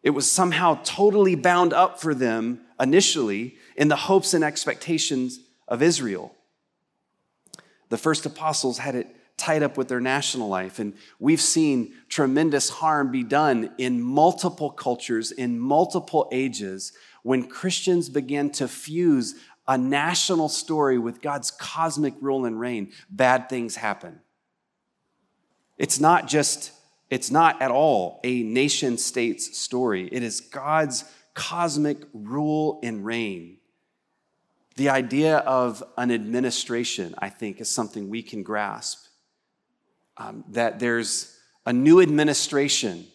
It 0.02 0.10
was 0.10 0.30
somehow 0.30 0.80
totally 0.82 1.36
bound 1.36 1.72
up 1.72 2.00
for 2.00 2.14
them 2.14 2.60
initially 2.80 3.56
in 3.76 3.88
the 3.88 3.96
hopes 3.96 4.34
and 4.34 4.42
expectations 4.42 5.38
of 5.68 5.82
Israel. 5.82 6.34
The 7.90 7.98
first 7.98 8.26
apostles 8.26 8.78
had 8.78 8.94
it 8.94 9.14
tied 9.40 9.62
up 9.62 9.76
with 9.76 9.88
their 9.88 10.00
national 10.00 10.48
life. 10.48 10.78
And 10.78 10.92
we've 11.18 11.40
seen 11.40 11.94
tremendous 12.08 12.68
harm 12.68 13.10
be 13.10 13.24
done 13.24 13.70
in 13.78 14.02
multiple 14.02 14.70
cultures, 14.70 15.32
in 15.32 15.58
multiple 15.58 16.28
ages, 16.30 16.92
when 17.22 17.48
Christians 17.48 18.08
begin 18.08 18.50
to 18.52 18.68
fuse 18.68 19.34
a 19.66 19.78
national 19.78 20.48
story 20.48 20.98
with 20.98 21.20
God's 21.20 21.50
cosmic 21.50 22.14
rule 22.20 22.44
and 22.44 22.58
reign, 22.58 22.92
bad 23.08 23.48
things 23.48 23.76
happen. 23.76 24.20
It's 25.78 26.00
not 26.00 26.26
just, 26.26 26.72
it's 27.08 27.30
not 27.30 27.62
at 27.62 27.70
all 27.70 28.20
a 28.24 28.42
nation 28.42 28.98
state's 28.98 29.58
story. 29.58 30.08
It 30.10 30.22
is 30.22 30.40
God's 30.40 31.04
cosmic 31.34 31.98
rule 32.12 32.80
and 32.82 33.04
reign. 33.04 33.58
The 34.76 34.88
idea 34.88 35.38
of 35.38 35.82
an 35.96 36.10
administration, 36.10 37.14
I 37.18 37.28
think, 37.28 37.60
is 37.60 37.68
something 37.68 38.08
we 38.08 38.22
can 38.22 38.42
grasp 38.42 39.06
um, 40.16 40.44
that 40.50 40.78
there's 40.78 41.36
a 41.64 41.72
new 41.72 42.00
administration 42.00 43.06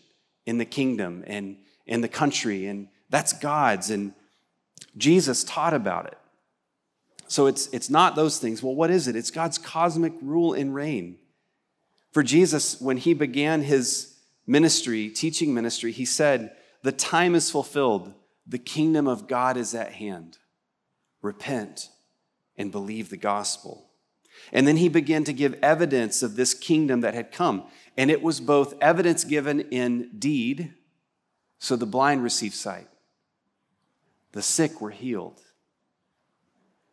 in 0.46 0.58
the 0.58 0.66
kingdom 0.66 1.24
and 1.28 1.58
in 1.86 2.02
the 2.02 2.08
country, 2.08 2.66
and 2.66 2.88
that's 3.16 3.32
God's, 3.32 3.92
and 3.92 4.12
Jesus 4.98 5.46
taught 5.46 5.74
about 5.74 6.08
it. 6.08 6.18
So 7.30 7.48
it's, 7.48 7.68
it's 7.68 7.90
not 7.90 8.18
those 8.18 8.40
things. 8.40 8.62
Well, 8.62 8.76
what 8.76 8.92
is 8.92 9.08
it? 9.08 9.16
It's 9.16 9.32
God's 9.32 9.58
cosmic 9.58 10.12
rule 10.22 10.54
and 10.54 10.76
reign. 10.76 11.16
For 12.12 12.24
Jesus, 12.24 12.82
when 12.82 12.98
he 12.98 13.14
began 13.14 13.62
his 13.62 14.18
ministry, 14.46 15.08
teaching 15.08 15.54
ministry, 15.54 15.94
he 15.94 16.04
said, 16.04 16.58
The 16.84 16.92
time 16.92 17.36
is 17.36 17.50
fulfilled, 17.50 18.14
the 18.46 18.58
kingdom 18.58 19.08
of 19.08 19.30
God 19.30 19.56
is 19.56 19.74
at 19.74 19.94
hand. 19.94 20.38
Repent 21.22 21.88
and 22.58 22.70
believe 22.70 23.10
the 23.10 23.16
gospel. 23.16 23.92
And 24.52 24.68
then 24.68 24.76
he 24.76 24.90
began 24.90 25.24
to 25.24 25.32
give 25.32 25.58
evidence 25.64 26.22
of 26.22 26.36
this 26.36 26.54
kingdom 26.54 27.00
that 27.00 27.14
had 27.14 27.32
come. 27.32 27.64
And 27.96 28.12
it 28.12 28.22
was 28.22 28.42
both 28.42 28.74
evidence 28.82 29.24
given 29.24 29.62
in 29.62 30.10
deed, 30.20 30.74
so 31.60 31.78
the 31.78 31.86
blind 31.86 32.22
received 32.22 32.56
sight, 32.56 32.90
the 34.36 34.42
sick 34.42 34.82
were 34.82 34.92
healed. 34.92 35.42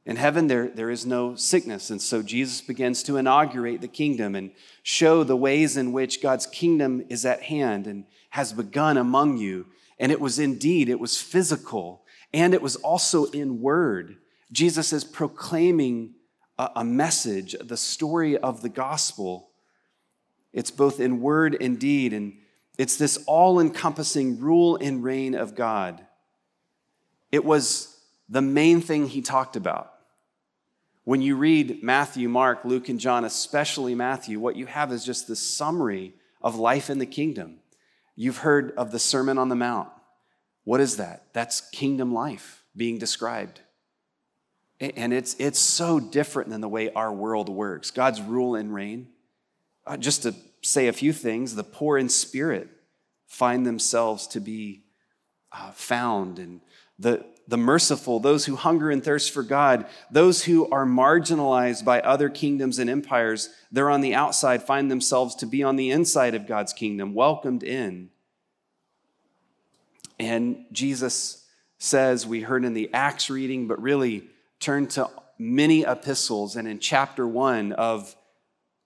In 0.07 0.15
heaven, 0.15 0.47
there, 0.47 0.69
there 0.69 0.91
is 0.91 1.05
no 1.05 1.35
sickness. 1.35 1.91
And 1.91 2.01
so 2.01 2.23
Jesus 2.23 2.61
begins 2.61 3.03
to 3.03 3.17
inaugurate 3.17 3.81
the 3.81 3.89
kingdom 3.89 4.37
and 4.37 4.53
show 4.85 5.25
the 5.25 5.37
ways 5.37 5.77
in 5.77 5.93
which 5.93 6.23
God's 6.23 6.47
kingdom 6.47 7.05
is 7.09 7.27
at 7.27 7.43
hand 7.43 7.89
and 7.89 8.05
has 8.31 8.53
begun 8.53 8.97
among 8.97 9.39
you. 9.39 9.67
And 9.99 10.13
it 10.13 10.21
was 10.21 10.39
indeed, 10.39 10.89
it 10.89 11.01
was 11.01 11.21
physical, 11.21 12.05
and 12.33 12.55
it 12.55 12.63
was 12.63 12.77
also 12.77 13.25
in 13.27 13.61
word. 13.61 14.19
Jesus 14.53 14.93
is 14.93 15.03
proclaiming 15.03 16.15
a 16.59 16.85
message, 16.85 17.57
the 17.61 17.77
story 17.77 18.39
of 18.39 18.63
the 18.63 18.69
gospel. 18.69 19.51
It's 20.53 20.71
both 20.71 21.01
in 21.01 21.21
word 21.21 21.57
and 21.61 21.79
deed, 21.79 22.13
and 22.13 22.35
it's 22.79 22.97
this 22.97 23.17
all 23.27 23.59
encompassing 23.59 24.39
rule 24.39 24.77
and 24.77 25.03
reign 25.03 25.35
of 25.35 25.57
God. 25.57 26.07
It 27.33 27.45
was 27.45 27.99
the 28.29 28.43
main 28.43 28.81
thing 28.81 29.09
he 29.09 29.23
talked 29.23 29.57
about. 29.57 29.93
When 31.05 31.21
you 31.21 31.35
read 31.35 31.83
Matthew, 31.83 32.29
Mark, 32.29 32.65
Luke, 32.65 32.89
and 32.89 33.01
John, 33.01 33.25
especially 33.25 33.95
Matthew, 33.95 34.39
what 34.39 34.55
you 34.55 34.67
have 34.67 34.93
is 34.93 35.05
just 35.05 35.27
the 35.27 35.35
summary 35.35 36.15
of 36.41 36.55
life 36.55 36.91
in 36.91 36.99
the 36.99 37.07
kingdom. 37.07 37.59
You've 38.15 38.39
heard 38.39 38.73
of 38.77 38.93
the 38.93 38.99
Sermon 38.99 39.39
on 39.39 39.49
the 39.49 39.57
Mount. 39.57 39.89
What 40.65 40.81
is 40.81 40.99
that? 40.99 41.25
That's 41.33 41.61
kingdom 41.71 42.15
life 42.15 42.63
being 42.77 42.99
described. 42.99 43.61
And 44.79 45.13
it's, 45.13 45.35
it's 45.39 45.59
so 45.59 45.99
different 45.99 46.51
than 46.51 46.61
the 46.61 46.69
way 46.69 46.93
our 46.93 47.13
world 47.13 47.49
works. 47.49 47.91
God's 47.91 48.21
rule 48.21 48.55
and 48.55 48.75
reign. 48.75 49.09
Uh, 49.87 49.97
just 49.97 50.23
to 50.23 50.35
say 50.61 50.87
a 50.87 50.93
few 50.93 51.13
things, 51.13 51.55
the 51.55 51.65
poor 51.65 51.99
in 51.99 52.09
spirit 52.09 52.69
find 53.27 53.67
themselves 53.67 54.27
to 54.29 54.41
be 54.41 54.85
uh, 55.53 55.71
found, 55.73 56.39
and 56.39 56.61
the, 57.03 57.25
the 57.49 57.57
merciful, 57.57 58.21
those 58.21 58.47
who 58.47 58.57
hunger 58.57 58.91
and 58.91 59.05
thirst 59.05 59.33
for 59.33 59.43
God, 59.43 59.87
those 60.11 60.45
who 60.45 60.71
are 60.71 60.87
marginalized 60.87 61.85
by 61.85 62.01
other 62.01 62.31
kingdoms 62.31 62.79
and 62.79 62.89
empires, 62.89 63.51
they're 63.71 63.91
on 63.91 64.01
the 64.01 64.15
outside, 64.15 64.63
find 64.63 64.91
themselves 64.91 65.35
to 65.37 65.47
be 65.47 65.63
on 65.63 65.77
the 65.77 65.91
inside 65.91 66.35
of 66.35 66.47
God's 66.47 66.73
kingdom, 66.73 67.15
welcomed 67.15 67.63
in. 67.63 68.11
And 70.19 70.65
Jesus 70.71 71.45
says, 71.79 72.27
we 72.27 72.43
heard 72.43 72.65
in 72.65 72.75
the 72.75 72.91
Acts 72.95 73.29
reading, 73.29 73.67
but 73.67 73.83
really, 73.83 74.29
turn 74.61 74.87
to 74.87 75.11
many 75.39 75.83
epistles, 75.83 76.55
and 76.55 76.69
in 76.69 76.79
chapter 76.79 77.27
one 77.27 77.73
of 77.73 78.15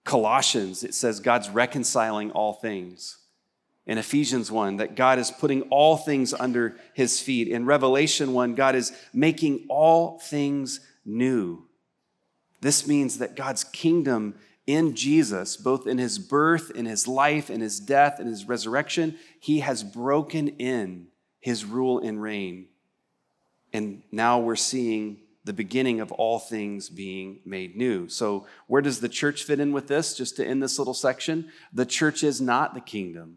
Colossians, 0.04 0.82
it 0.82 0.94
says 0.94 1.20
God's 1.20 1.50
reconciling 1.50 2.30
all 2.30 2.54
things. 2.54 3.18
In 3.86 3.98
Ephesians 3.98 4.50
1, 4.50 4.78
that 4.78 4.96
God 4.96 5.18
is 5.18 5.30
putting 5.30 5.62
all 5.62 5.96
things 5.96 6.34
under 6.34 6.76
his 6.92 7.20
feet. 7.20 7.46
In 7.46 7.66
Revelation 7.66 8.32
1, 8.32 8.56
God 8.56 8.74
is 8.74 8.92
making 9.12 9.66
all 9.68 10.18
things 10.18 10.80
new. 11.04 11.66
This 12.60 12.86
means 12.86 13.18
that 13.18 13.36
God's 13.36 13.62
kingdom 13.62 14.34
in 14.66 14.96
Jesus, 14.96 15.56
both 15.56 15.86
in 15.86 15.98
his 15.98 16.18
birth, 16.18 16.72
in 16.72 16.86
his 16.86 17.06
life, 17.06 17.50
in 17.50 17.60
his 17.60 17.78
death, 17.78 18.18
in 18.18 18.26
his 18.26 18.46
resurrection, 18.46 19.16
he 19.38 19.60
has 19.60 19.84
broken 19.84 20.48
in 20.48 21.06
his 21.38 21.64
rule 21.64 22.00
and 22.00 22.20
reign. 22.20 22.66
And 23.72 24.02
now 24.10 24.40
we're 24.40 24.56
seeing 24.56 25.18
the 25.44 25.52
beginning 25.52 26.00
of 26.00 26.10
all 26.10 26.40
things 26.40 26.88
being 26.88 27.38
made 27.44 27.76
new. 27.76 28.08
So, 28.08 28.46
where 28.66 28.82
does 28.82 28.98
the 28.98 29.08
church 29.08 29.44
fit 29.44 29.60
in 29.60 29.72
with 29.72 29.86
this? 29.86 30.16
Just 30.16 30.36
to 30.36 30.44
end 30.44 30.60
this 30.60 30.78
little 30.78 30.94
section, 30.94 31.52
the 31.72 31.86
church 31.86 32.24
is 32.24 32.40
not 32.40 32.74
the 32.74 32.80
kingdom. 32.80 33.36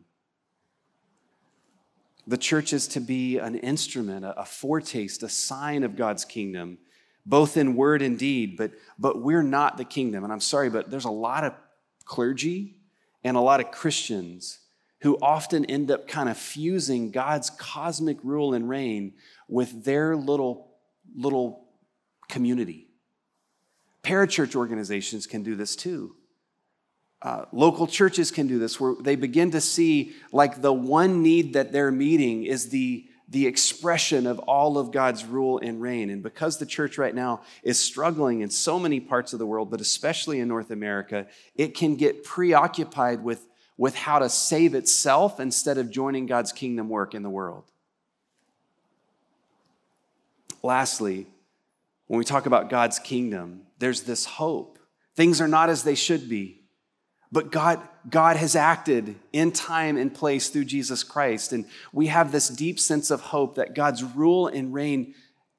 The 2.29 2.38
church 2.38 2.74
is 2.74 2.88
to 2.89 3.00
be 3.00 3.39
an 3.39 3.55
instrument, 3.55 4.24
a 4.24 4.45
foretaste, 4.45 5.24
a 5.24 5.29
sign 5.29 5.83
of 5.83 5.95
God's 5.95 6.25
kingdom, 6.25 6.77
both 7.25 7.57
in 7.57 7.75
word 7.75 8.03
and 8.03 8.19
deed, 8.19 8.55
but, 8.55 8.74
but 9.00 9.19
we're 9.19 9.41
not 9.41 9.77
the 9.77 9.83
kingdom. 9.83 10.24
And 10.24 10.31
I'm 10.31 10.39
sorry, 10.39 10.69
but 10.69 10.91
there's 10.91 11.05
a 11.05 11.09
lot 11.09 11.43
of 11.43 11.53
clergy 12.05 12.75
and 13.24 13.36
a 13.36 13.39
lot 13.39 13.62
of 13.62 13.71
Christians 13.71 14.59
who 15.01 15.17
often 15.24 15.65
end 15.65 15.89
up 15.89 16.07
kind 16.07 16.29
of 16.29 16.38
fusing 16.38 17.09
God's 17.09 17.50
cosmic 17.50 18.17
rule 18.24 18.53
and 18.53 18.69
reign 18.69 19.13
with 19.48 19.83
their 19.83 20.15
little, 20.15 20.75
little 21.15 21.65
community. 22.29 22.89
Parachurch 24.03 24.55
organizations 24.55 25.25
can 25.25 25.41
do 25.41 25.55
this 25.55 25.75
too. 25.75 26.15
Uh, 27.22 27.46
local 27.52 27.86
churches 27.86 28.32
can 28.32 28.48
do 28.48 28.60
this 28.60 28.80
where 28.80 28.96
they 29.02 29.16
begin 29.16 29.52
to 29.52 29.60
see 29.60 30.14
like 30.32 30.62
the 30.62 30.72
one 30.72 31.22
need 31.22 31.54
that 31.54 31.72
they're 31.72 31.92
meeting 31.92 32.44
is 32.44 32.70
the 32.70 33.06
the 33.30 33.46
expression 33.46 34.26
of 34.26 34.40
all 34.40 34.78
of 34.78 34.92
God's 34.92 35.24
rule 35.24 35.60
and 35.60 35.80
reign. 35.80 36.10
And 36.10 36.24
because 36.24 36.58
the 36.58 36.66
church 36.66 36.98
right 36.98 37.14
now 37.14 37.42
is 37.62 37.78
struggling 37.78 38.42
in 38.42 38.50
so 38.50 38.80
many 38.80 39.00
parts 39.00 39.34
of 39.34 39.40
the 39.40 39.46
world, 39.46 39.70
but 39.70 39.82
especially 39.82 40.40
in 40.40 40.48
North 40.48 40.72
America, 40.72 41.28
it 41.56 41.76
can 41.76 41.96
get 41.96 42.24
preoccupied 42.24 43.24
with, 43.24 43.48
with 43.78 43.96
how 43.96 44.18
to 44.18 44.30
save 44.30 44.74
itself 44.74 45.40
instead 45.40 45.78
of 45.78 45.92
joining 45.92 46.26
God's 46.26 46.52
kingdom 46.52 46.90
work 46.90 47.14
in 47.14 47.22
the 47.22 47.30
world. 47.30 47.66
Lastly, 50.64 51.28
when 52.08 52.18
we 52.18 52.26
talk 52.26 52.48
about 52.48 52.72
God's 52.72 52.98
kingdom, 52.98 53.62
there's 53.78 54.02
this 54.02 54.26
hope. 54.26 54.80
Things 55.16 55.40
are 55.40 55.48
not 55.48 55.70
as 55.70 55.84
they 55.84 55.96
should 55.96 56.28
be. 56.28 56.59
But 57.31 57.51
God, 57.51 57.79
God 58.09 58.38
has 58.38 58.55
acted 58.55 59.15
in 59.31 59.51
time 59.51 59.98
and 59.98 60.13
place 60.13 60.50
through 60.50 60.65
Jesus 60.65 61.03
Christ. 61.03 61.53
And 61.53 61.65
we 61.93 62.07
have 62.07 62.31
this 62.31 62.50
deep 62.50 62.79
sense 62.79 63.12
of 63.12 63.21
hope 63.21 63.55
that 63.55 63.75
God's 63.75 64.03
rule 64.03 64.48
and 64.48 64.74
reign 64.74 65.13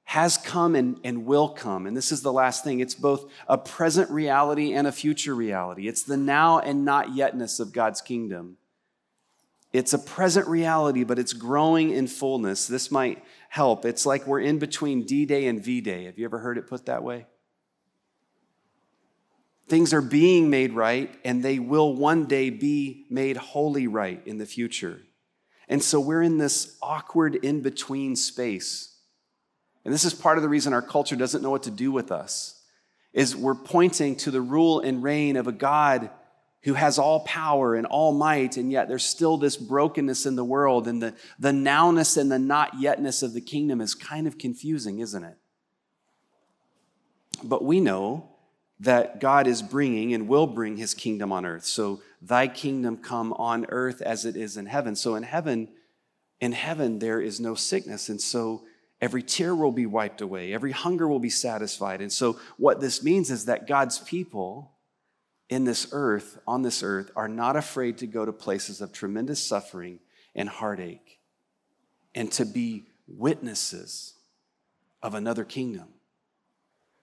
has 0.04 0.36
come 0.36 0.74
and, 0.74 0.98
and 1.04 1.24
will 1.24 1.48
come. 1.48 1.86
And 1.86 1.96
this 1.96 2.10
is 2.10 2.22
the 2.22 2.32
last 2.32 2.64
thing 2.64 2.80
it's 2.80 2.96
both 2.96 3.30
a 3.46 3.56
present 3.56 4.10
reality 4.10 4.72
and 4.72 4.88
a 4.88 4.92
future 4.92 5.36
reality. 5.36 5.86
It's 5.86 6.02
the 6.02 6.16
now 6.16 6.58
and 6.58 6.84
not 6.84 7.10
yetness 7.10 7.60
of 7.60 7.72
God's 7.72 8.00
kingdom. 8.00 8.56
It's 9.72 9.92
a 9.92 9.98
present 10.00 10.48
reality, 10.48 11.04
but 11.04 11.20
it's 11.20 11.32
growing 11.32 11.92
in 11.92 12.08
fullness. 12.08 12.66
This 12.66 12.90
might 12.90 13.22
help. 13.50 13.84
It's 13.84 14.04
like 14.04 14.26
we're 14.26 14.40
in 14.40 14.58
between 14.58 15.06
D 15.06 15.26
Day 15.26 15.46
and 15.46 15.62
V 15.62 15.80
Day. 15.80 16.06
Have 16.06 16.18
you 16.18 16.24
ever 16.24 16.40
heard 16.40 16.58
it 16.58 16.66
put 16.66 16.86
that 16.86 17.04
way? 17.04 17.26
Things 19.70 19.94
are 19.94 20.02
being 20.02 20.50
made 20.50 20.72
right, 20.72 21.14
and 21.24 21.44
they 21.44 21.60
will 21.60 21.94
one 21.94 22.26
day 22.26 22.50
be 22.50 23.06
made 23.08 23.36
wholly 23.36 23.86
right 23.86 24.20
in 24.26 24.36
the 24.36 24.44
future. 24.44 25.00
And 25.68 25.80
so 25.80 26.00
we're 26.00 26.24
in 26.24 26.38
this 26.38 26.76
awkward 26.82 27.36
in 27.36 27.60
between 27.60 28.16
space. 28.16 28.96
And 29.84 29.94
this 29.94 30.04
is 30.04 30.12
part 30.12 30.38
of 30.38 30.42
the 30.42 30.48
reason 30.48 30.72
our 30.72 30.82
culture 30.82 31.14
doesn't 31.14 31.40
know 31.40 31.50
what 31.50 31.62
to 31.62 31.70
do 31.70 31.92
with 31.92 32.10
us. 32.10 32.60
Is 33.12 33.36
we're 33.36 33.54
pointing 33.54 34.16
to 34.16 34.32
the 34.32 34.40
rule 34.40 34.80
and 34.80 35.04
reign 35.04 35.36
of 35.36 35.46
a 35.46 35.52
God 35.52 36.10
who 36.64 36.74
has 36.74 36.98
all 36.98 37.20
power 37.20 37.76
and 37.76 37.86
all 37.86 38.10
might, 38.10 38.56
and 38.56 38.72
yet 38.72 38.88
there's 38.88 39.06
still 39.06 39.36
this 39.36 39.56
brokenness 39.56 40.26
in 40.26 40.34
the 40.34 40.44
world, 40.44 40.88
and 40.88 41.00
the, 41.00 41.14
the 41.38 41.52
nowness 41.52 42.16
and 42.16 42.28
the 42.28 42.40
not 42.40 42.72
yetness 42.72 43.22
of 43.22 43.34
the 43.34 43.40
kingdom 43.40 43.80
is 43.80 43.94
kind 43.94 44.26
of 44.26 44.36
confusing, 44.36 44.98
isn't 44.98 45.22
it? 45.22 45.36
But 47.44 47.64
we 47.64 47.78
know 47.78 48.30
that 48.80 49.20
God 49.20 49.46
is 49.46 49.60
bringing 49.60 50.14
and 50.14 50.26
will 50.26 50.46
bring 50.46 50.76
his 50.76 50.94
kingdom 50.94 51.32
on 51.32 51.44
earth. 51.44 51.64
So, 51.64 52.00
thy 52.22 52.48
kingdom 52.48 52.96
come 52.96 53.32
on 53.34 53.66
earth 53.68 54.00
as 54.00 54.24
it 54.24 54.36
is 54.36 54.56
in 54.56 54.66
heaven. 54.66 54.96
So, 54.96 55.14
in 55.14 55.22
heaven, 55.22 55.68
in 56.40 56.52
heaven, 56.52 56.98
there 56.98 57.20
is 57.20 57.40
no 57.40 57.54
sickness. 57.54 58.08
And 58.08 58.20
so, 58.20 58.62
every 59.00 59.22
tear 59.22 59.54
will 59.54 59.72
be 59.72 59.86
wiped 59.86 60.22
away, 60.22 60.52
every 60.54 60.72
hunger 60.72 61.06
will 61.06 61.20
be 61.20 61.30
satisfied. 61.30 62.00
And 62.00 62.12
so, 62.12 62.40
what 62.56 62.80
this 62.80 63.02
means 63.02 63.30
is 63.30 63.44
that 63.44 63.68
God's 63.68 63.98
people 63.98 64.72
in 65.50 65.64
this 65.64 65.88
earth, 65.92 66.38
on 66.46 66.62
this 66.62 66.82
earth, 66.82 67.10
are 67.14 67.28
not 67.28 67.56
afraid 67.56 67.98
to 67.98 68.06
go 68.06 68.24
to 68.24 68.32
places 68.32 68.80
of 68.80 68.92
tremendous 68.92 69.42
suffering 69.42 69.98
and 70.34 70.48
heartache 70.48 71.20
and 72.14 72.32
to 72.32 72.46
be 72.46 72.86
witnesses 73.06 74.14
of 75.02 75.14
another 75.14 75.44
kingdom 75.44 75.88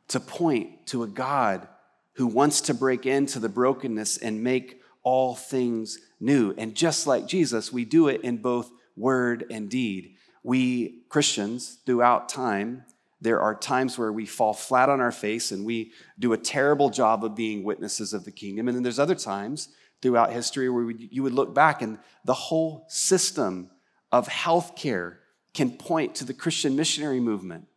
to 0.10 0.20
point 0.20 0.88
to 0.88 1.04
a 1.04 1.08
God 1.08 1.68
who 2.14 2.28
wants 2.28 2.62
to 2.62 2.74
break 2.74 3.06
into 3.06 3.40
the 3.40 3.50
brokenness 3.50 4.18
and 4.18 4.44
make 4.44 4.82
all 5.04 5.36
things 5.36 6.00
new. 6.20 6.54
And 6.58 6.76
just 6.76 7.08
like 7.08 7.28
Jesus, 7.28 7.72
we 7.72 7.86
do 7.86 8.08
it 8.08 8.22
in 8.22 8.38
both 8.38 8.72
word 8.96 9.46
and 9.52 9.70
deed. 9.70 10.16
We 10.44 11.04
Christians, 11.10 11.78
throughout 11.86 12.30
time, 12.30 12.84
there 13.22 13.42
are 13.42 13.56
times 13.56 13.98
where 13.98 14.12
we 14.12 14.26
fall 14.26 14.54
flat 14.54 14.90
on 14.90 15.02
our 15.02 15.12
face 15.12 15.52
and 15.52 15.66
we 15.66 15.92
do 16.20 16.34
a 16.34 16.38
terrible 16.38 16.90
job 16.90 17.24
of 17.24 17.36
being 17.36 17.64
witnesses 17.64 18.14
of 18.14 18.26
the 18.26 18.32
kingdom. 18.32 18.68
And 18.68 18.76
then 18.76 18.84
there's 18.84 19.00
other 19.00 19.16
times 19.16 19.70
throughout 20.02 20.32
history 20.32 20.70
where 20.70 20.92
you 20.92 21.24
would 21.24 21.34
look 21.34 21.56
back 21.56 21.82
and 21.82 21.98
the 22.26 22.34
whole 22.34 22.86
system 22.88 23.70
of 24.12 24.28
healthcare 24.28 25.18
can 25.54 25.72
point 25.72 26.16
to 26.16 26.26
the 26.26 26.34
Christian 26.34 26.76
missionary 26.76 27.20
movement 27.20 27.68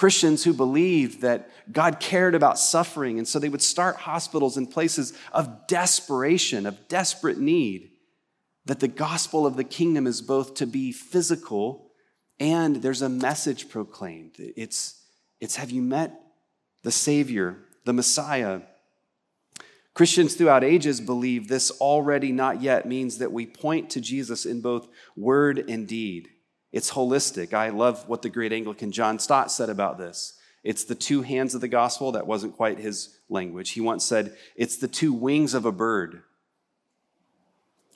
Christians 0.00 0.44
who 0.44 0.54
believed 0.54 1.20
that 1.20 1.50
God 1.70 2.00
cared 2.00 2.34
about 2.34 2.58
suffering, 2.58 3.18
and 3.18 3.28
so 3.28 3.38
they 3.38 3.50
would 3.50 3.60
start 3.60 3.96
hospitals 3.96 4.56
in 4.56 4.66
places 4.66 5.12
of 5.30 5.66
desperation, 5.66 6.64
of 6.64 6.88
desperate 6.88 7.36
need. 7.36 7.90
That 8.64 8.80
the 8.80 8.88
gospel 8.88 9.46
of 9.46 9.56
the 9.56 9.62
kingdom 9.62 10.06
is 10.06 10.22
both 10.22 10.54
to 10.54 10.66
be 10.66 10.90
physical 10.90 11.90
and 12.38 12.76
there's 12.76 13.02
a 13.02 13.10
message 13.10 13.68
proclaimed. 13.68 14.36
It's, 14.38 15.04
it's 15.38 15.56
have 15.56 15.70
you 15.70 15.82
met 15.82 16.18
the 16.82 16.90
Savior, 16.90 17.58
the 17.84 17.92
Messiah? 17.92 18.62
Christians 19.92 20.34
throughout 20.34 20.64
ages 20.64 21.02
believe 21.02 21.46
this 21.46 21.70
already 21.72 22.32
not 22.32 22.62
yet 22.62 22.88
means 22.88 23.18
that 23.18 23.32
we 23.32 23.44
point 23.44 23.90
to 23.90 24.00
Jesus 24.00 24.46
in 24.46 24.62
both 24.62 24.88
word 25.14 25.62
and 25.68 25.86
deed. 25.86 26.30
It's 26.72 26.92
holistic. 26.92 27.52
I 27.52 27.70
love 27.70 28.08
what 28.08 28.22
the 28.22 28.28
great 28.28 28.52
Anglican 28.52 28.92
John 28.92 29.18
Stott 29.18 29.50
said 29.50 29.70
about 29.70 29.98
this. 29.98 30.38
It's 30.62 30.84
the 30.84 30.94
two 30.94 31.22
hands 31.22 31.54
of 31.54 31.60
the 31.60 31.68
gospel. 31.68 32.12
That 32.12 32.26
wasn't 32.26 32.56
quite 32.56 32.78
his 32.78 33.18
language. 33.28 33.70
He 33.70 33.80
once 33.80 34.04
said, 34.04 34.36
It's 34.56 34.76
the 34.76 34.88
two 34.88 35.12
wings 35.12 35.54
of 35.54 35.64
a 35.64 35.72
bird. 35.72 36.22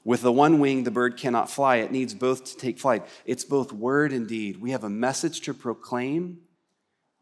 With 0.05 0.21
the 0.21 0.33
one 0.33 0.61
wing, 0.61 0.85
the 0.85 0.91
bird 0.91 1.17
cannot 1.17 1.51
fly. 1.51 1.77
It 1.77 1.93
needs 1.93 2.15
both 2.15 2.45
to 2.45 2.57
take 2.57 2.79
flight. 2.79 3.07
It's 3.25 3.45
both 3.45 3.73
word 3.73 4.13
and 4.13 4.29
deed. 4.29 4.61
We 4.61 4.73
have 4.73 4.85
a 4.85 4.91
message 4.91 5.43
to 5.43 5.55
proclaim, 5.55 6.41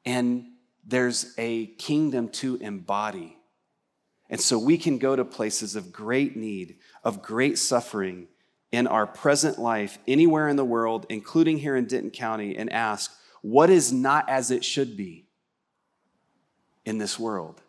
and 0.04 0.46
there's 0.84 1.32
a 1.38 1.66
kingdom 1.66 2.28
to 2.30 2.56
embody. 2.56 3.36
And 4.28 4.40
so 4.40 4.58
we 4.58 4.78
can 4.78 4.98
go 4.98 5.14
to 5.14 5.24
places 5.24 5.76
of 5.76 5.92
great 5.92 6.36
need, 6.36 6.78
of 7.04 7.22
great 7.22 7.58
suffering, 7.58 8.26
in 8.72 8.86
our 8.86 9.06
present 9.06 9.58
life 9.58 9.98
anywhere 10.08 10.48
in 10.48 10.56
the 10.56 10.64
world, 10.64 11.06
including 11.10 11.58
here 11.58 11.76
in 11.76 11.84
Denton 11.84 12.10
County, 12.10 12.56
and 12.56 12.72
ask, 12.72 13.12
what 13.42 13.70
is 13.70 13.92
not 13.92 14.28
as 14.28 14.50
it 14.50 14.64
should 14.64 14.96
be 14.96 15.26
in 16.84 16.98
this 16.98 17.18
world? 17.18 17.60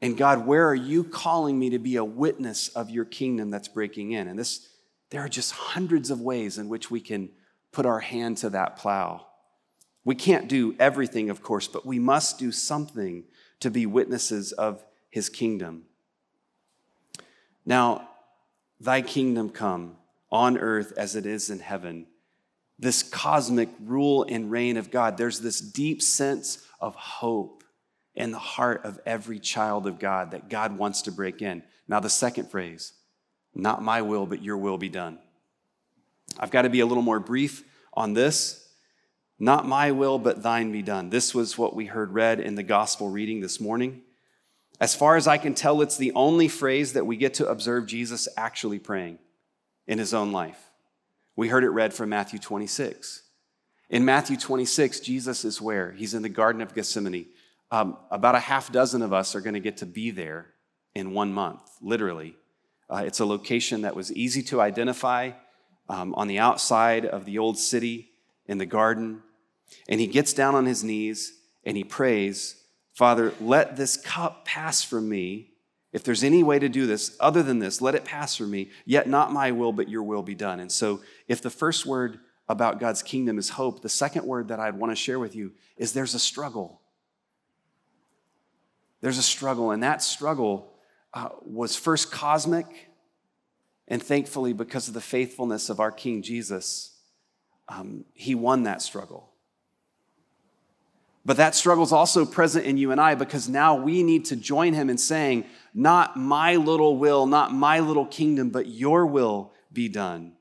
And 0.00 0.16
God, 0.16 0.46
where 0.46 0.66
are 0.68 0.74
you 0.74 1.04
calling 1.04 1.58
me 1.58 1.70
to 1.70 1.78
be 1.78 1.96
a 1.96 2.04
witness 2.04 2.68
of 2.68 2.90
your 2.90 3.04
kingdom 3.04 3.50
that's 3.50 3.68
breaking 3.68 4.12
in? 4.12 4.28
And 4.28 4.38
this, 4.38 4.68
there 5.10 5.20
are 5.20 5.28
just 5.28 5.52
hundreds 5.52 6.10
of 6.10 6.20
ways 6.20 6.58
in 6.58 6.68
which 6.68 6.90
we 6.90 7.00
can 7.00 7.30
put 7.70 7.86
our 7.86 8.00
hand 8.00 8.38
to 8.38 8.50
that 8.50 8.76
plow. 8.76 9.26
We 10.04 10.14
can't 10.14 10.48
do 10.48 10.74
everything, 10.78 11.30
of 11.30 11.42
course, 11.42 11.66
but 11.68 11.84
we 11.84 11.98
must 11.98 12.38
do 12.38 12.52
something 12.52 13.24
to 13.60 13.70
be 13.70 13.86
witnesses 13.86 14.52
of 14.52 14.84
his 15.10 15.28
kingdom. 15.28 15.84
Now, 17.64 18.08
thy 18.78 19.02
kingdom 19.02 19.50
come 19.50 19.96
on 20.30 20.58
earth 20.58 20.92
as 20.96 21.16
it 21.16 21.26
is 21.26 21.50
in 21.50 21.60
heaven. 21.60 22.06
This 22.78 23.02
cosmic 23.02 23.68
rule 23.80 24.26
and 24.28 24.50
reign 24.50 24.76
of 24.76 24.90
God, 24.90 25.16
there's 25.16 25.40
this 25.40 25.60
deep 25.60 26.02
sense 26.02 26.66
of 26.80 26.94
hope 26.94 27.64
in 28.14 28.32
the 28.32 28.38
heart 28.38 28.84
of 28.84 29.00
every 29.06 29.38
child 29.38 29.86
of 29.86 29.98
God 29.98 30.32
that 30.32 30.48
God 30.48 30.76
wants 30.76 31.02
to 31.02 31.12
break 31.12 31.42
in. 31.42 31.62
Now, 31.88 32.00
the 32.00 32.10
second 32.10 32.50
phrase, 32.50 32.92
not 33.54 33.82
my 33.82 34.02
will, 34.02 34.26
but 34.26 34.42
your 34.42 34.56
will 34.58 34.78
be 34.78 34.88
done. 34.88 35.18
I've 36.38 36.50
got 36.50 36.62
to 36.62 36.70
be 36.70 36.80
a 36.80 36.86
little 36.86 37.02
more 37.02 37.20
brief 37.20 37.64
on 37.94 38.14
this. 38.14 38.62
Not 39.38 39.66
my 39.66 39.92
will, 39.92 40.18
but 40.18 40.42
thine 40.42 40.72
be 40.72 40.82
done. 40.82 41.10
This 41.10 41.34
was 41.34 41.58
what 41.58 41.76
we 41.76 41.86
heard 41.86 42.12
read 42.12 42.40
in 42.40 42.54
the 42.54 42.62
gospel 42.62 43.10
reading 43.10 43.40
this 43.40 43.60
morning. 43.60 44.02
As 44.80 44.94
far 44.94 45.16
as 45.16 45.26
I 45.26 45.38
can 45.38 45.54
tell, 45.54 45.80
it's 45.82 45.96
the 45.96 46.12
only 46.12 46.48
phrase 46.48 46.94
that 46.94 47.06
we 47.06 47.16
get 47.16 47.34
to 47.34 47.48
observe 47.48 47.86
Jesus 47.86 48.28
actually 48.36 48.78
praying 48.78 49.18
in 49.86 49.98
his 49.98 50.14
own 50.14 50.32
life. 50.32 50.70
We 51.36 51.48
heard 51.48 51.64
it 51.64 51.70
read 51.70 51.92
from 51.92 52.08
Matthew 52.08 52.38
26. 52.38 53.22
In 53.88 54.04
Matthew 54.04 54.36
26, 54.36 55.00
Jesus 55.00 55.44
is 55.44 55.60
where? 55.60 55.92
He's 55.92 56.14
in 56.14 56.22
the 56.22 56.28
Garden 56.28 56.62
of 56.62 56.74
Gethsemane. 56.74 57.26
Um, 57.70 57.96
about 58.10 58.34
a 58.34 58.40
half 58.40 58.72
dozen 58.72 59.02
of 59.02 59.12
us 59.12 59.34
are 59.34 59.40
going 59.40 59.54
to 59.54 59.60
get 59.60 59.78
to 59.78 59.86
be 59.86 60.10
there 60.10 60.46
in 60.94 61.12
one 61.12 61.32
month, 61.32 61.60
literally. 61.80 62.36
Uh, 62.88 63.02
it's 63.04 63.20
a 63.20 63.26
location 63.26 63.82
that 63.82 63.96
was 63.96 64.12
easy 64.12 64.42
to 64.44 64.60
identify 64.60 65.32
um, 65.88 66.14
on 66.14 66.28
the 66.28 66.38
outside 66.38 67.04
of 67.04 67.24
the 67.24 67.38
old 67.38 67.58
city 67.58 68.10
in 68.46 68.58
the 68.58 68.66
garden. 68.66 69.22
And 69.88 70.00
he 70.00 70.06
gets 70.06 70.32
down 70.32 70.54
on 70.54 70.66
his 70.66 70.82
knees 70.82 71.32
and 71.64 71.76
he 71.76 71.84
prays, 71.84 72.56
Father, 72.94 73.34
let 73.40 73.76
this 73.76 73.96
cup 73.96 74.44
pass 74.44 74.82
from 74.82 75.08
me, 75.08 75.50
if 75.96 76.04
there's 76.04 76.22
any 76.22 76.42
way 76.42 76.58
to 76.58 76.68
do 76.68 76.86
this 76.86 77.16
other 77.20 77.42
than 77.42 77.58
this, 77.58 77.80
let 77.80 77.94
it 77.94 78.04
pass 78.04 78.36
from 78.36 78.50
me, 78.50 78.68
yet 78.84 79.08
not 79.08 79.32
my 79.32 79.50
will, 79.50 79.72
but 79.72 79.88
your 79.88 80.02
will 80.02 80.22
be 80.22 80.34
done. 80.34 80.60
And 80.60 80.70
so, 80.70 81.00
if 81.26 81.40
the 81.40 81.48
first 81.48 81.86
word 81.86 82.20
about 82.50 82.78
God's 82.78 83.02
kingdom 83.02 83.38
is 83.38 83.48
hope, 83.48 83.80
the 83.80 83.88
second 83.88 84.26
word 84.26 84.48
that 84.48 84.60
I'd 84.60 84.76
want 84.76 84.92
to 84.92 84.94
share 84.94 85.18
with 85.18 85.34
you 85.34 85.52
is 85.78 85.94
there's 85.94 86.14
a 86.14 86.18
struggle. 86.18 86.82
There's 89.00 89.16
a 89.16 89.22
struggle, 89.22 89.70
and 89.70 89.82
that 89.82 90.02
struggle 90.02 90.70
uh, 91.14 91.30
was 91.40 91.76
first 91.76 92.12
cosmic, 92.12 92.90
and 93.88 94.02
thankfully, 94.02 94.52
because 94.52 94.88
of 94.88 94.92
the 94.92 95.00
faithfulness 95.00 95.70
of 95.70 95.80
our 95.80 95.90
King 95.90 96.20
Jesus, 96.20 96.94
um, 97.70 98.04
he 98.12 98.34
won 98.34 98.64
that 98.64 98.82
struggle. 98.82 99.30
But 101.26 101.38
that 101.38 101.56
struggle 101.56 101.82
is 101.82 101.90
also 101.90 102.24
present 102.24 102.66
in 102.66 102.78
you 102.78 102.92
and 102.92 103.00
I 103.00 103.16
because 103.16 103.48
now 103.48 103.74
we 103.74 104.04
need 104.04 104.26
to 104.26 104.36
join 104.36 104.74
him 104.74 104.88
in 104.88 104.96
saying, 104.96 105.44
Not 105.74 106.16
my 106.16 106.54
little 106.54 106.96
will, 106.96 107.26
not 107.26 107.52
my 107.52 107.80
little 107.80 108.06
kingdom, 108.06 108.50
but 108.50 108.68
your 108.68 109.04
will 109.04 109.52
be 109.72 109.88
done. 109.88 110.34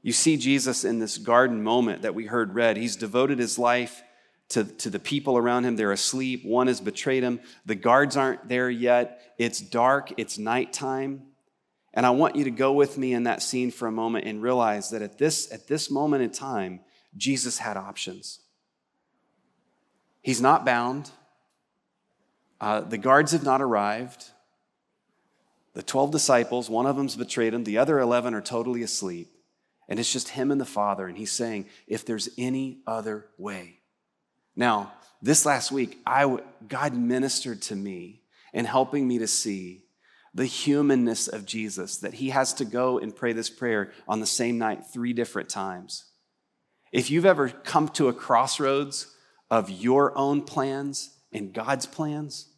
You 0.00 0.12
see 0.12 0.38
Jesus 0.38 0.86
in 0.86 1.00
this 1.00 1.18
garden 1.18 1.62
moment 1.62 2.00
that 2.00 2.14
we 2.14 2.24
heard 2.24 2.54
read. 2.54 2.78
He's 2.78 2.96
devoted 2.96 3.38
his 3.38 3.58
life 3.58 4.02
to, 4.50 4.64
to 4.64 4.88
the 4.88 4.98
people 4.98 5.36
around 5.36 5.66
him. 5.66 5.76
They're 5.76 5.92
asleep. 5.92 6.46
One 6.46 6.68
has 6.68 6.80
betrayed 6.80 7.22
him. 7.22 7.38
The 7.66 7.74
guards 7.74 8.16
aren't 8.16 8.48
there 8.48 8.70
yet. 8.70 9.34
It's 9.36 9.60
dark, 9.60 10.14
it's 10.16 10.38
nighttime. 10.38 11.24
And 11.92 12.06
I 12.06 12.10
want 12.10 12.36
you 12.36 12.44
to 12.44 12.50
go 12.50 12.72
with 12.72 12.96
me 12.96 13.12
in 13.12 13.24
that 13.24 13.42
scene 13.42 13.70
for 13.70 13.86
a 13.86 13.92
moment 13.92 14.24
and 14.24 14.40
realize 14.40 14.88
that 14.90 15.02
at 15.02 15.18
this, 15.18 15.52
at 15.52 15.66
this 15.66 15.90
moment 15.90 16.22
in 16.22 16.30
time, 16.30 16.80
Jesus 17.18 17.58
had 17.58 17.76
options. 17.76 18.40
He's 20.28 20.42
not 20.42 20.66
bound. 20.66 21.10
Uh, 22.60 22.82
the 22.82 22.98
guards 22.98 23.32
have 23.32 23.44
not 23.44 23.62
arrived. 23.62 24.26
The 25.72 25.82
12 25.82 26.10
disciples, 26.10 26.68
one 26.68 26.84
of 26.84 26.96
them's 26.98 27.16
betrayed 27.16 27.54
him, 27.54 27.64
the 27.64 27.78
other 27.78 27.98
11 27.98 28.34
are 28.34 28.42
totally 28.42 28.82
asleep. 28.82 29.28
And 29.88 29.98
it's 29.98 30.12
just 30.12 30.28
him 30.28 30.50
and 30.50 30.60
the 30.60 30.66
Father. 30.66 31.06
And 31.06 31.16
he's 31.16 31.32
saying, 31.32 31.64
if 31.86 32.04
there's 32.04 32.28
any 32.36 32.80
other 32.86 33.24
way. 33.38 33.78
Now, 34.54 34.92
this 35.22 35.46
last 35.46 35.72
week, 35.72 35.98
I, 36.04 36.40
God 36.68 36.92
ministered 36.92 37.62
to 37.62 37.74
me 37.74 38.20
in 38.52 38.66
helping 38.66 39.08
me 39.08 39.16
to 39.20 39.26
see 39.26 39.84
the 40.34 40.44
humanness 40.44 41.28
of 41.28 41.46
Jesus, 41.46 41.96
that 41.96 42.12
he 42.12 42.28
has 42.28 42.52
to 42.52 42.66
go 42.66 42.98
and 42.98 43.16
pray 43.16 43.32
this 43.32 43.48
prayer 43.48 43.92
on 44.06 44.20
the 44.20 44.26
same 44.26 44.58
night 44.58 44.84
three 44.92 45.14
different 45.14 45.48
times. 45.48 46.04
If 46.92 47.10
you've 47.10 47.24
ever 47.24 47.48
come 47.48 47.88
to 47.88 48.08
a 48.08 48.12
crossroads 48.12 49.14
of 49.50 49.70
your 49.70 50.16
own 50.16 50.42
plans 50.42 51.16
and 51.32 51.52
God's 51.52 51.86
plans, 51.86 52.48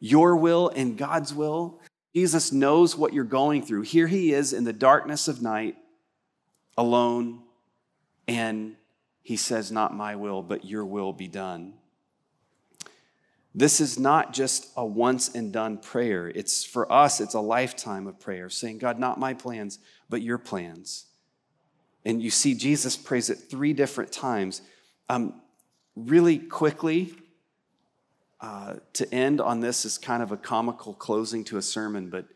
your 0.00 0.36
will 0.36 0.68
and 0.68 0.96
God's 0.96 1.32
will. 1.32 1.80
Jesus 2.14 2.52
knows 2.52 2.96
what 2.96 3.12
you're 3.12 3.24
going 3.24 3.62
through. 3.62 3.82
Here 3.82 4.06
he 4.06 4.32
is 4.32 4.52
in 4.52 4.64
the 4.64 4.72
darkness 4.72 5.28
of 5.28 5.40
night, 5.40 5.76
alone, 6.76 7.42
and 8.28 8.76
he 9.22 9.36
says, 9.36 9.72
Not 9.72 9.94
my 9.94 10.16
will, 10.16 10.42
but 10.42 10.64
your 10.64 10.84
will 10.84 11.12
be 11.12 11.28
done. 11.28 11.74
This 13.54 13.80
is 13.80 13.98
not 13.98 14.32
just 14.32 14.72
a 14.76 14.84
once 14.84 15.34
and 15.34 15.52
done 15.52 15.78
prayer. 15.78 16.28
It's 16.28 16.64
for 16.64 16.90
us, 16.90 17.20
it's 17.20 17.34
a 17.34 17.40
lifetime 17.40 18.06
of 18.06 18.18
prayer, 18.18 18.48
saying, 18.48 18.78
God, 18.78 18.98
not 18.98 19.20
my 19.20 19.34
plans, 19.34 19.78
but 20.08 20.22
your 20.22 20.38
plans. 20.38 21.06
And 22.04 22.22
you 22.22 22.30
see, 22.30 22.54
Jesus 22.54 22.96
prays 22.96 23.30
it 23.30 23.36
three 23.36 23.72
different 23.74 24.10
times. 24.10 24.62
Um, 25.08 25.41
really 25.96 26.38
quickly, 26.38 27.14
uh, 28.40 28.76
to 28.94 29.14
end 29.14 29.40
on 29.40 29.60
this 29.60 29.84
is 29.84 29.98
kind 29.98 30.22
of 30.22 30.32
a 30.32 30.36
comical 30.36 30.94
closing 30.94 31.44
to 31.44 31.58
a 31.58 31.62
sermon, 31.62 32.10
but 32.10 32.26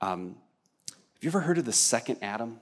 um, 0.00 0.36
have 0.88 1.22
you 1.22 1.28
ever 1.30 1.40
heard 1.40 1.58
of 1.58 1.64
the 1.64 1.72
second 1.72 2.18
Adam? 2.22 2.60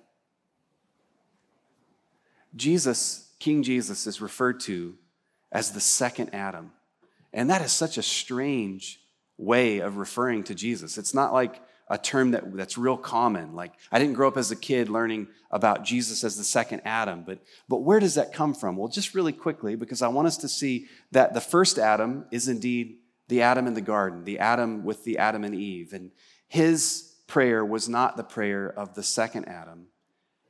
Jesus, 2.56 3.32
King 3.38 3.62
Jesus, 3.62 4.06
is 4.06 4.20
referred 4.20 4.60
to 4.60 4.94
as 5.52 5.72
the 5.72 5.80
second 5.80 6.30
Adam. 6.32 6.72
And 7.32 7.50
that 7.50 7.62
is 7.62 7.72
such 7.72 7.98
a 7.98 8.02
strange 8.02 9.00
way 9.36 9.80
of 9.80 9.96
referring 9.96 10.44
to 10.44 10.54
Jesus. 10.54 10.96
It's 10.96 11.14
not 11.14 11.32
like 11.32 11.60
a 11.88 11.98
term 11.98 12.30
that, 12.30 12.56
that's 12.56 12.78
real 12.78 12.96
common. 12.96 13.54
Like, 13.54 13.72
I 13.92 13.98
didn't 13.98 14.14
grow 14.14 14.28
up 14.28 14.36
as 14.36 14.50
a 14.50 14.56
kid 14.56 14.88
learning 14.88 15.28
about 15.50 15.84
Jesus 15.84 16.24
as 16.24 16.36
the 16.36 16.44
second 16.44 16.80
Adam, 16.84 17.22
but, 17.26 17.40
but 17.68 17.78
where 17.78 18.00
does 18.00 18.14
that 18.14 18.32
come 18.32 18.54
from? 18.54 18.76
Well, 18.76 18.88
just 18.88 19.14
really 19.14 19.32
quickly, 19.32 19.76
because 19.76 20.02
I 20.02 20.08
want 20.08 20.26
us 20.26 20.38
to 20.38 20.48
see 20.48 20.86
that 21.12 21.34
the 21.34 21.40
first 21.40 21.78
Adam 21.78 22.24
is 22.30 22.48
indeed 22.48 22.96
the 23.28 23.42
Adam 23.42 23.66
in 23.66 23.74
the 23.74 23.80
garden, 23.80 24.24
the 24.24 24.38
Adam 24.38 24.84
with 24.84 25.04
the 25.04 25.18
Adam 25.18 25.44
and 25.44 25.54
Eve. 25.54 25.92
And 25.92 26.10
his 26.48 27.14
prayer 27.26 27.64
was 27.64 27.88
not 27.88 28.16
the 28.16 28.24
prayer 28.24 28.72
of 28.76 28.94
the 28.94 29.02
second 29.02 29.46
Adam, 29.46 29.86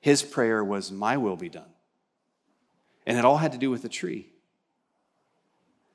his 0.01 0.23
prayer 0.23 0.62
was, 0.62 0.92
My 0.92 1.16
will 1.16 1.37
be 1.37 1.49
done. 1.49 1.70
And 3.07 3.18
it 3.18 3.25
all 3.25 3.38
had 3.38 3.53
to 3.53 3.59
do 3.59 3.70
with 3.70 3.83
the 3.83 3.88
tree. 3.88 4.29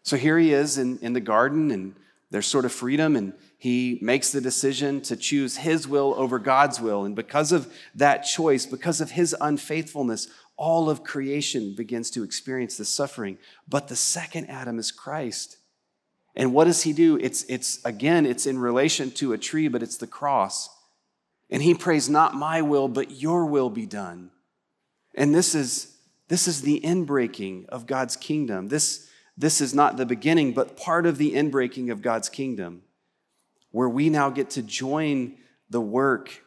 So 0.04 0.18
here 0.18 0.38
he 0.38 0.54
is 0.54 0.78
in, 0.78 0.98
in 1.00 1.14
the 1.14 1.20
garden, 1.20 1.72
and 1.72 1.96
there's 2.32 2.48
sort 2.48 2.66
of 2.66 2.72
freedom, 2.72 3.16
and 3.16 3.34
he 3.58 4.00
makes 4.02 4.32
the 4.32 4.42
decision 4.42 5.02
to 5.02 5.16
choose 5.16 5.58
his 5.58 5.88
will 5.88 6.14
over 6.16 6.40
God's 6.40 6.80
will. 6.80 7.04
And 7.04 7.16
because 7.16 7.52
of 7.52 7.74
that 7.96 8.20
choice, 8.20 8.66
because 8.66 9.02
of 9.02 9.12
his 9.12 9.36
unfaithfulness, 9.42 10.28
all 10.56 10.90
of 10.90 11.04
creation 11.04 11.74
begins 11.76 12.12
to 12.12 12.24
experience 12.24 12.78
the 12.78 12.86
suffering. 12.86 13.38
But 13.68 13.88
the 13.88 13.96
second 13.96 14.48
Adam 14.48 14.78
is 14.78 14.92
Christ. 14.92 15.58
And 16.36 16.54
what 16.54 16.66
does 16.66 16.84
he 16.84 16.94
do? 16.94 17.18
It's, 17.18 17.44
it's 17.44 17.84
again, 17.84 18.26
it's 18.26 18.46
in 18.46 18.60
relation 18.60 19.12
to 19.12 19.34
a 19.34 19.38
tree, 19.38 19.68
but 19.68 19.82
it's 19.82 19.98
the 19.98 20.08
cross. 20.08 20.70
And 21.50 21.64
he 21.64 21.74
prays, 21.74 22.10
Not 22.10 22.36
my 22.36 22.62
will, 22.62 22.88
but 22.88 23.12
your 23.12 23.46
will 23.46 23.70
be 23.70 23.86
done. 23.86 24.30
And 25.16 25.34
this 25.34 25.56
is, 25.56 25.98
this 26.28 26.48
is 26.48 26.62
the 26.62 26.80
inbreaking 26.82 27.66
of 27.70 27.88
God's 27.88 28.16
kingdom. 28.16 28.68
This, 28.68 29.09
this 29.40 29.62
is 29.62 29.74
not 29.74 29.96
the 29.96 30.06
beginning, 30.06 30.52
but 30.52 30.76
part 30.76 31.06
of 31.06 31.18
the 31.18 31.34
inbreaking 31.34 31.90
of 31.92 32.02
God's 32.02 32.28
kingdom 32.28 32.82
where 33.72 33.88
we 33.88 34.10
now 34.10 34.30
get 34.30 34.50
to 34.52 34.62
join 34.62 35.38
the 35.70 35.80
work. 35.80 36.44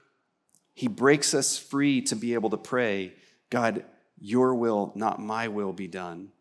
He 0.75 0.89
breaks 0.89 1.33
us 1.33 1.59
free 1.59 2.03
to 2.03 2.15
be 2.15 2.35
able 2.35 2.51
to 2.51 2.59
pray, 2.59 3.15
God, 3.49 3.87
your 4.21 4.55
will, 4.55 4.93
not 4.95 5.19
my 5.19 5.49
will, 5.49 5.73
be 5.73 5.89
done. 5.89 6.33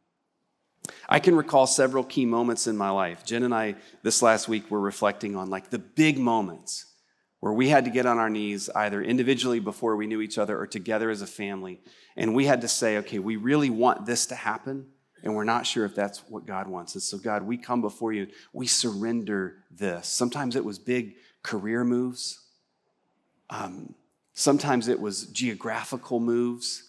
I 1.07 1.19
can 1.19 1.35
recall 1.35 1.67
several 1.67 2.03
key 2.03 2.25
moments 2.25 2.67
in 2.67 2.75
my 2.75 2.89
life. 2.89 3.23
Jen 3.23 3.43
and 3.43 3.55
I, 3.55 3.75
this 4.03 4.21
last 4.21 4.49
week, 4.49 4.69
were 4.69 4.79
reflecting 4.79 5.37
on 5.37 5.49
like 5.49 5.69
the 5.69 5.79
big 5.79 6.19
moments 6.19 6.87
where 7.39 7.53
we 7.53 7.69
had 7.69 7.85
to 7.85 7.91
get 7.91 8.05
on 8.05 8.17
our 8.17 8.29
knees 8.29 8.69
either 8.75 9.01
individually 9.01 9.61
before 9.61 9.95
we 9.95 10.05
knew 10.05 10.19
each 10.19 10.37
other 10.37 10.59
or 10.59 10.67
together 10.67 11.09
as 11.09 11.21
a 11.21 11.27
family. 11.27 11.79
And 12.17 12.35
we 12.35 12.45
had 12.45 12.59
to 12.61 12.67
say, 12.67 12.97
okay, 12.97 13.19
we 13.19 13.37
really 13.37 13.69
want 13.69 14.05
this 14.05 14.25
to 14.27 14.35
happen 14.35 14.87
and 15.23 15.35
we're 15.35 15.43
not 15.43 15.65
sure 15.65 15.85
if 15.85 15.95
that's 15.95 16.19
what 16.29 16.45
God 16.45 16.67
wants. 16.67 16.95
And 16.95 17.03
so, 17.03 17.17
God, 17.17 17.43
we 17.43 17.57
come 17.57 17.81
before 17.81 18.13
you, 18.13 18.27
we 18.53 18.67
surrender 18.67 19.57
this. 19.69 20.07
Sometimes 20.07 20.55
it 20.55 20.65
was 20.65 20.79
big 20.79 21.15
career 21.43 21.83
moves, 21.83 22.39
um, 23.49 23.93
sometimes 24.33 24.87
it 24.87 24.99
was 24.99 25.25
geographical 25.27 26.19
moves, 26.19 26.83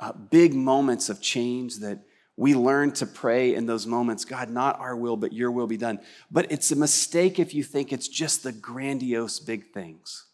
uh, 0.00 0.12
big 0.12 0.54
moments 0.54 1.08
of 1.08 1.20
change 1.20 1.78
that 1.78 1.98
we 2.36 2.54
learn 2.54 2.92
to 2.92 3.04
pray 3.04 3.56
in 3.56 3.66
those 3.66 3.84
moments 3.84 4.24
God, 4.24 4.48
not 4.48 4.78
our 4.78 4.94
will, 4.94 5.16
but 5.16 5.32
your 5.32 5.50
will 5.50 5.66
be 5.66 5.76
done. 5.76 5.98
But 6.30 6.52
it's 6.52 6.70
a 6.70 6.76
mistake 6.76 7.40
if 7.40 7.52
you 7.52 7.64
think 7.64 7.92
it's 7.92 8.06
just 8.06 8.44
the 8.44 8.52
grandiose 8.52 9.40
big 9.40 9.72
things. 9.72 10.26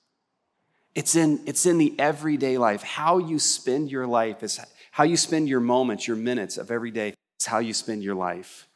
It's 0.94 1.16
in, 1.16 1.40
it's 1.46 1.64
in 1.64 1.78
the 1.78 1.94
everyday 1.98 2.58
life. 2.58 2.82
How 2.82 3.18
you 3.18 3.38
spend 3.38 3.90
your 3.90 4.06
life 4.06 4.42
is 4.42 4.60
how 4.90 5.04
you 5.04 5.16
spend 5.16 5.48
your 5.48 5.60
moments, 5.60 6.06
your 6.06 6.16
minutes 6.16 6.58
of 6.58 6.70
every 6.70 6.90
day 6.90 7.14
it's 7.44 7.50
how 7.50 7.58
you 7.58 7.74
spend 7.74 8.02
your 8.02 8.14
life. 8.14 8.66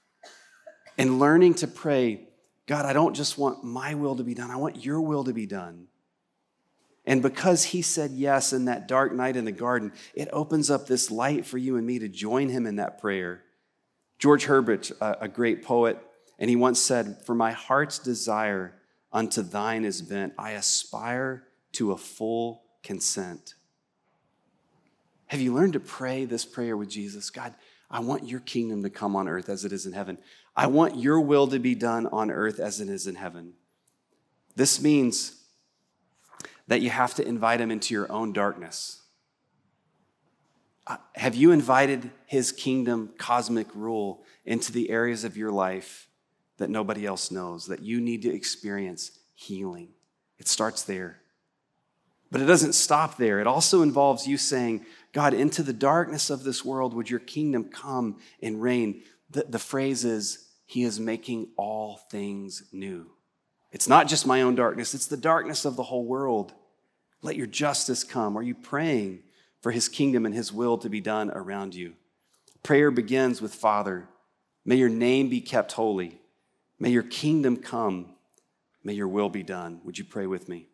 And 0.99 1.19
learning 1.19 1.55
to 1.55 1.67
pray, 1.67 2.29
God, 2.67 2.85
I 2.85 2.93
don't 2.93 3.15
just 3.17 3.39
want 3.39 3.65
my 3.65 3.95
will 3.95 4.17
to 4.17 4.23
be 4.23 4.35
done, 4.35 4.51
I 4.51 4.57
want 4.57 4.85
your 4.85 5.01
will 5.01 5.25
to 5.25 5.33
be 5.33 5.47
done. 5.47 5.87
And 7.07 7.23
because 7.23 7.65
he 7.65 7.81
said 7.81 8.11
yes 8.11 8.53
in 8.53 8.67
that 8.67 8.87
dark 8.87 9.15
night 9.15 9.37
in 9.37 9.47
the 9.47 9.53
garden, 9.53 9.93
it 10.13 10.29
opens 10.35 10.69
up 10.69 10.87
this 10.87 11.11
light 11.11 11.47
for 11.47 11.57
you 11.57 11.79
and 11.79 11.87
me 11.87 11.99
to 12.01 12.11
join 12.11 12.51
him 12.51 12.67
in 12.67 12.77
that 12.77 13.01
prayer. 13.01 13.43
George 14.19 14.45
Herbert, 14.45 14.93
a 15.01 15.29
great 15.29 15.65
poet, 15.65 15.99
and 16.39 16.51
he 16.51 16.57
once 16.57 16.79
said, 16.79 17.25
For 17.25 17.35
my 17.35 17.53
heart's 17.53 17.99
desire 17.99 18.75
unto 19.11 19.41
thine 19.41 19.87
is 19.87 20.03
bent, 20.03 20.35
I 20.37 20.51
aspire 20.51 21.45
to 21.73 21.93
a 21.93 21.97
full 21.97 22.65
consent. 22.83 23.55
Have 25.29 25.41
you 25.41 25.55
learned 25.55 25.75
to 25.75 25.81
pray 25.81 26.27
this 26.27 26.45
prayer 26.45 26.77
with 26.77 26.91
Jesus? 26.91 27.31
God, 27.31 27.55
I 27.91 28.01
want 28.01 28.29
your 28.29 28.41
kingdom 28.41 28.83
to 28.83 28.91
come 28.91 29.17
on 29.17 29.29
earth 29.29 29.49
as 29.49 29.65
it 29.65 29.73
is 29.73 29.87
in 29.87 29.93
heaven. 29.93 30.19
I 30.55 30.67
want 30.67 30.97
your 30.97 31.21
will 31.21 31.47
to 31.49 31.59
be 31.59 31.75
done 31.75 32.07
on 32.07 32.31
earth 32.31 32.59
as 32.59 32.81
it 32.81 32.89
is 32.89 33.07
in 33.07 33.15
heaven. 33.15 33.55
This 34.57 34.83
means 34.83 35.37
that 36.67 36.83
you 36.83 36.91
have 36.91 37.15
to 37.15 37.27
invite 37.27 37.61
him 37.61 37.71
into 37.71 37.95
your 37.95 38.11
own 38.13 38.33
darkness. 38.33 39.03
Uh, 40.87 40.97
have 41.15 41.35
you 41.35 41.51
invited 41.51 42.11
his 42.27 42.53
kingdom 42.53 43.11
cosmic 43.19 43.67
rule 43.75 44.23
into 44.45 44.73
the 44.73 44.91
areas 44.91 45.25
of 45.25 45.37
your 45.37 45.51
life 45.51 46.09
that 46.59 46.71
nobody 46.71 47.07
else 47.07 47.31
knows, 47.31 47.67
that 47.67 47.81
you 47.81 48.01
need 48.01 48.23
to 48.23 48.35
experience 48.35 49.13
healing? 49.35 49.89
It 50.39 50.49
starts 50.49 50.83
there. 50.83 51.21
But 52.31 52.43
it 52.43 52.47
doesn't 52.47 52.75
stop 52.75 53.17
there. 53.17 53.41
It 53.41 53.47
also 53.47 53.81
involves 53.83 54.27
you 54.27 54.37
saying, 54.37 54.85
God, 55.13 55.35
into 55.35 55.63
the 55.63 55.73
darkness 55.73 56.31
of 56.31 56.45
this 56.45 56.65
world, 56.65 56.95
would 56.95 57.11
your 57.11 57.21
kingdom 57.21 57.65
come 57.65 58.19
and 58.43 58.61
reign? 58.61 59.03
The, 59.31 59.47
the 59.49 59.59
phrase 59.59 60.05
is, 60.05 60.49
He 60.67 60.83
is 60.83 61.01
making 61.01 61.49
all 61.57 61.97
things 62.11 62.65
new. 62.73 63.11
It's 63.73 63.89
not 63.89 64.09
just 64.09 64.27
my 64.27 64.43
own 64.43 64.55
darkness, 64.55 64.95
it's 64.95 65.07
the 65.07 65.17
darkness 65.17 65.65
of 65.65 65.77
the 65.77 65.83
whole 65.83 66.05
world. 66.05 66.53
Let 67.21 67.37
your 67.37 67.47
justice 67.47 68.05
come. 68.05 68.37
Are 68.37 68.43
you 68.43 68.55
praying 68.55 69.23
for 69.61 69.73
his 69.73 69.89
kingdom 69.89 70.27
and 70.27 70.35
his 70.35 70.53
will 70.53 70.79
to 70.79 70.89
be 70.89 71.01
done 71.01 71.31
around 71.31 71.75
you. 71.75 71.95
Prayer 72.63 72.91
begins 72.91 73.41
with 73.41 73.55
Father, 73.55 74.09
may 74.65 74.77
your 74.77 74.89
name 74.89 75.29
be 75.29 75.41
kept 75.41 75.73
holy. 75.73 76.21
May 76.79 76.91
your 76.91 77.03
kingdom 77.03 77.57
come. 77.57 78.15
May 78.85 78.93
your 78.93 79.09
will 79.09 79.29
be 79.29 79.43
done. 79.43 79.81
Would 79.85 79.99
you 79.99 80.05
pray 80.05 80.27
with 80.27 80.49
me? 80.49 80.69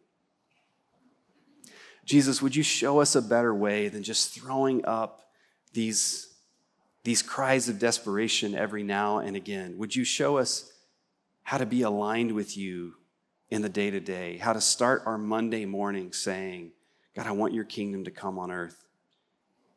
Jesus, 2.04 2.42
would 2.42 2.54
you 2.54 2.62
show 2.62 3.00
us 3.00 3.14
a 3.14 3.22
better 3.22 3.54
way 3.54 3.88
than 3.88 4.02
just 4.02 4.34
throwing 4.34 4.84
up 4.84 5.28
these, 5.72 6.28
these 7.02 7.22
cries 7.22 7.68
of 7.68 7.78
desperation 7.78 8.54
every 8.54 8.82
now 8.82 9.18
and 9.18 9.36
again? 9.36 9.78
Would 9.78 9.96
you 9.96 10.04
show 10.04 10.36
us 10.36 10.70
how 11.42 11.58
to 11.58 11.66
be 11.66 11.82
aligned 11.82 12.32
with 12.32 12.56
you 12.56 12.94
in 13.50 13.62
the 13.62 13.68
day 13.68 13.90
to 13.90 14.00
day, 14.00 14.38
how 14.38 14.52
to 14.52 14.60
start 14.60 15.02
our 15.06 15.18
Monday 15.18 15.64
morning 15.64 16.12
saying, 16.12 16.72
God, 17.14 17.26
I 17.26 17.32
want 17.32 17.54
your 17.54 17.64
kingdom 17.64 18.04
to 18.04 18.10
come 18.10 18.38
on 18.38 18.50
earth. 18.50 18.84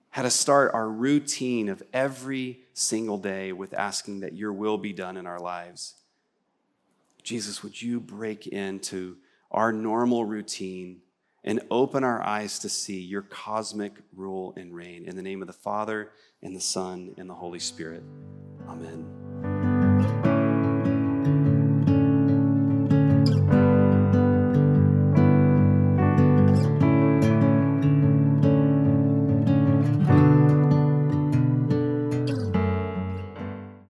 How 0.09 0.23
to 0.23 0.29
start 0.29 0.73
our 0.73 0.89
routine 0.89 1.69
of 1.69 1.83
every 1.93 2.61
single 2.73 3.17
day 3.17 3.51
with 3.51 3.73
asking 3.73 4.21
that 4.21 4.33
your 4.33 4.51
will 4.51 4.77
be 4.77 4.93
done 4.93 5.17
in 5.17 5.27
our 5.27 5.39
lives. 5.39 5.95
Jesus, 7.21 7.61
would 7.61 7.79
you 7.79 7.99
break 7.99 8.47
into 8.47 9.17
our 9.51 9.71
normal 9.71 10.25
routine 10.25 11.01
and 11.47 11.61
open 11.71 12.03
our 12.03 12.21
eyes 12.21 12.59
to 12.59 12.69
see 12.69 12.99
your 12.99 13.21
cosmic 13.21 13.93
rule 14.15 14.53
and 14.57 14.75
reign? 14.75 15.05
In 15.05 15.15
the 15.15 15.21
name 15.21 15.41
of 15.41 15.47
the 15.47 15.53
Father, 15.53 16.11
and 16.43 16.55
the 16.55 16.61
Son, 16.61 17.15
and 17.17 17.29
the 17.29 17.33
Holy 17.33 17.59
Spirit. 17.59 18.03
Amen. 18.67 19.26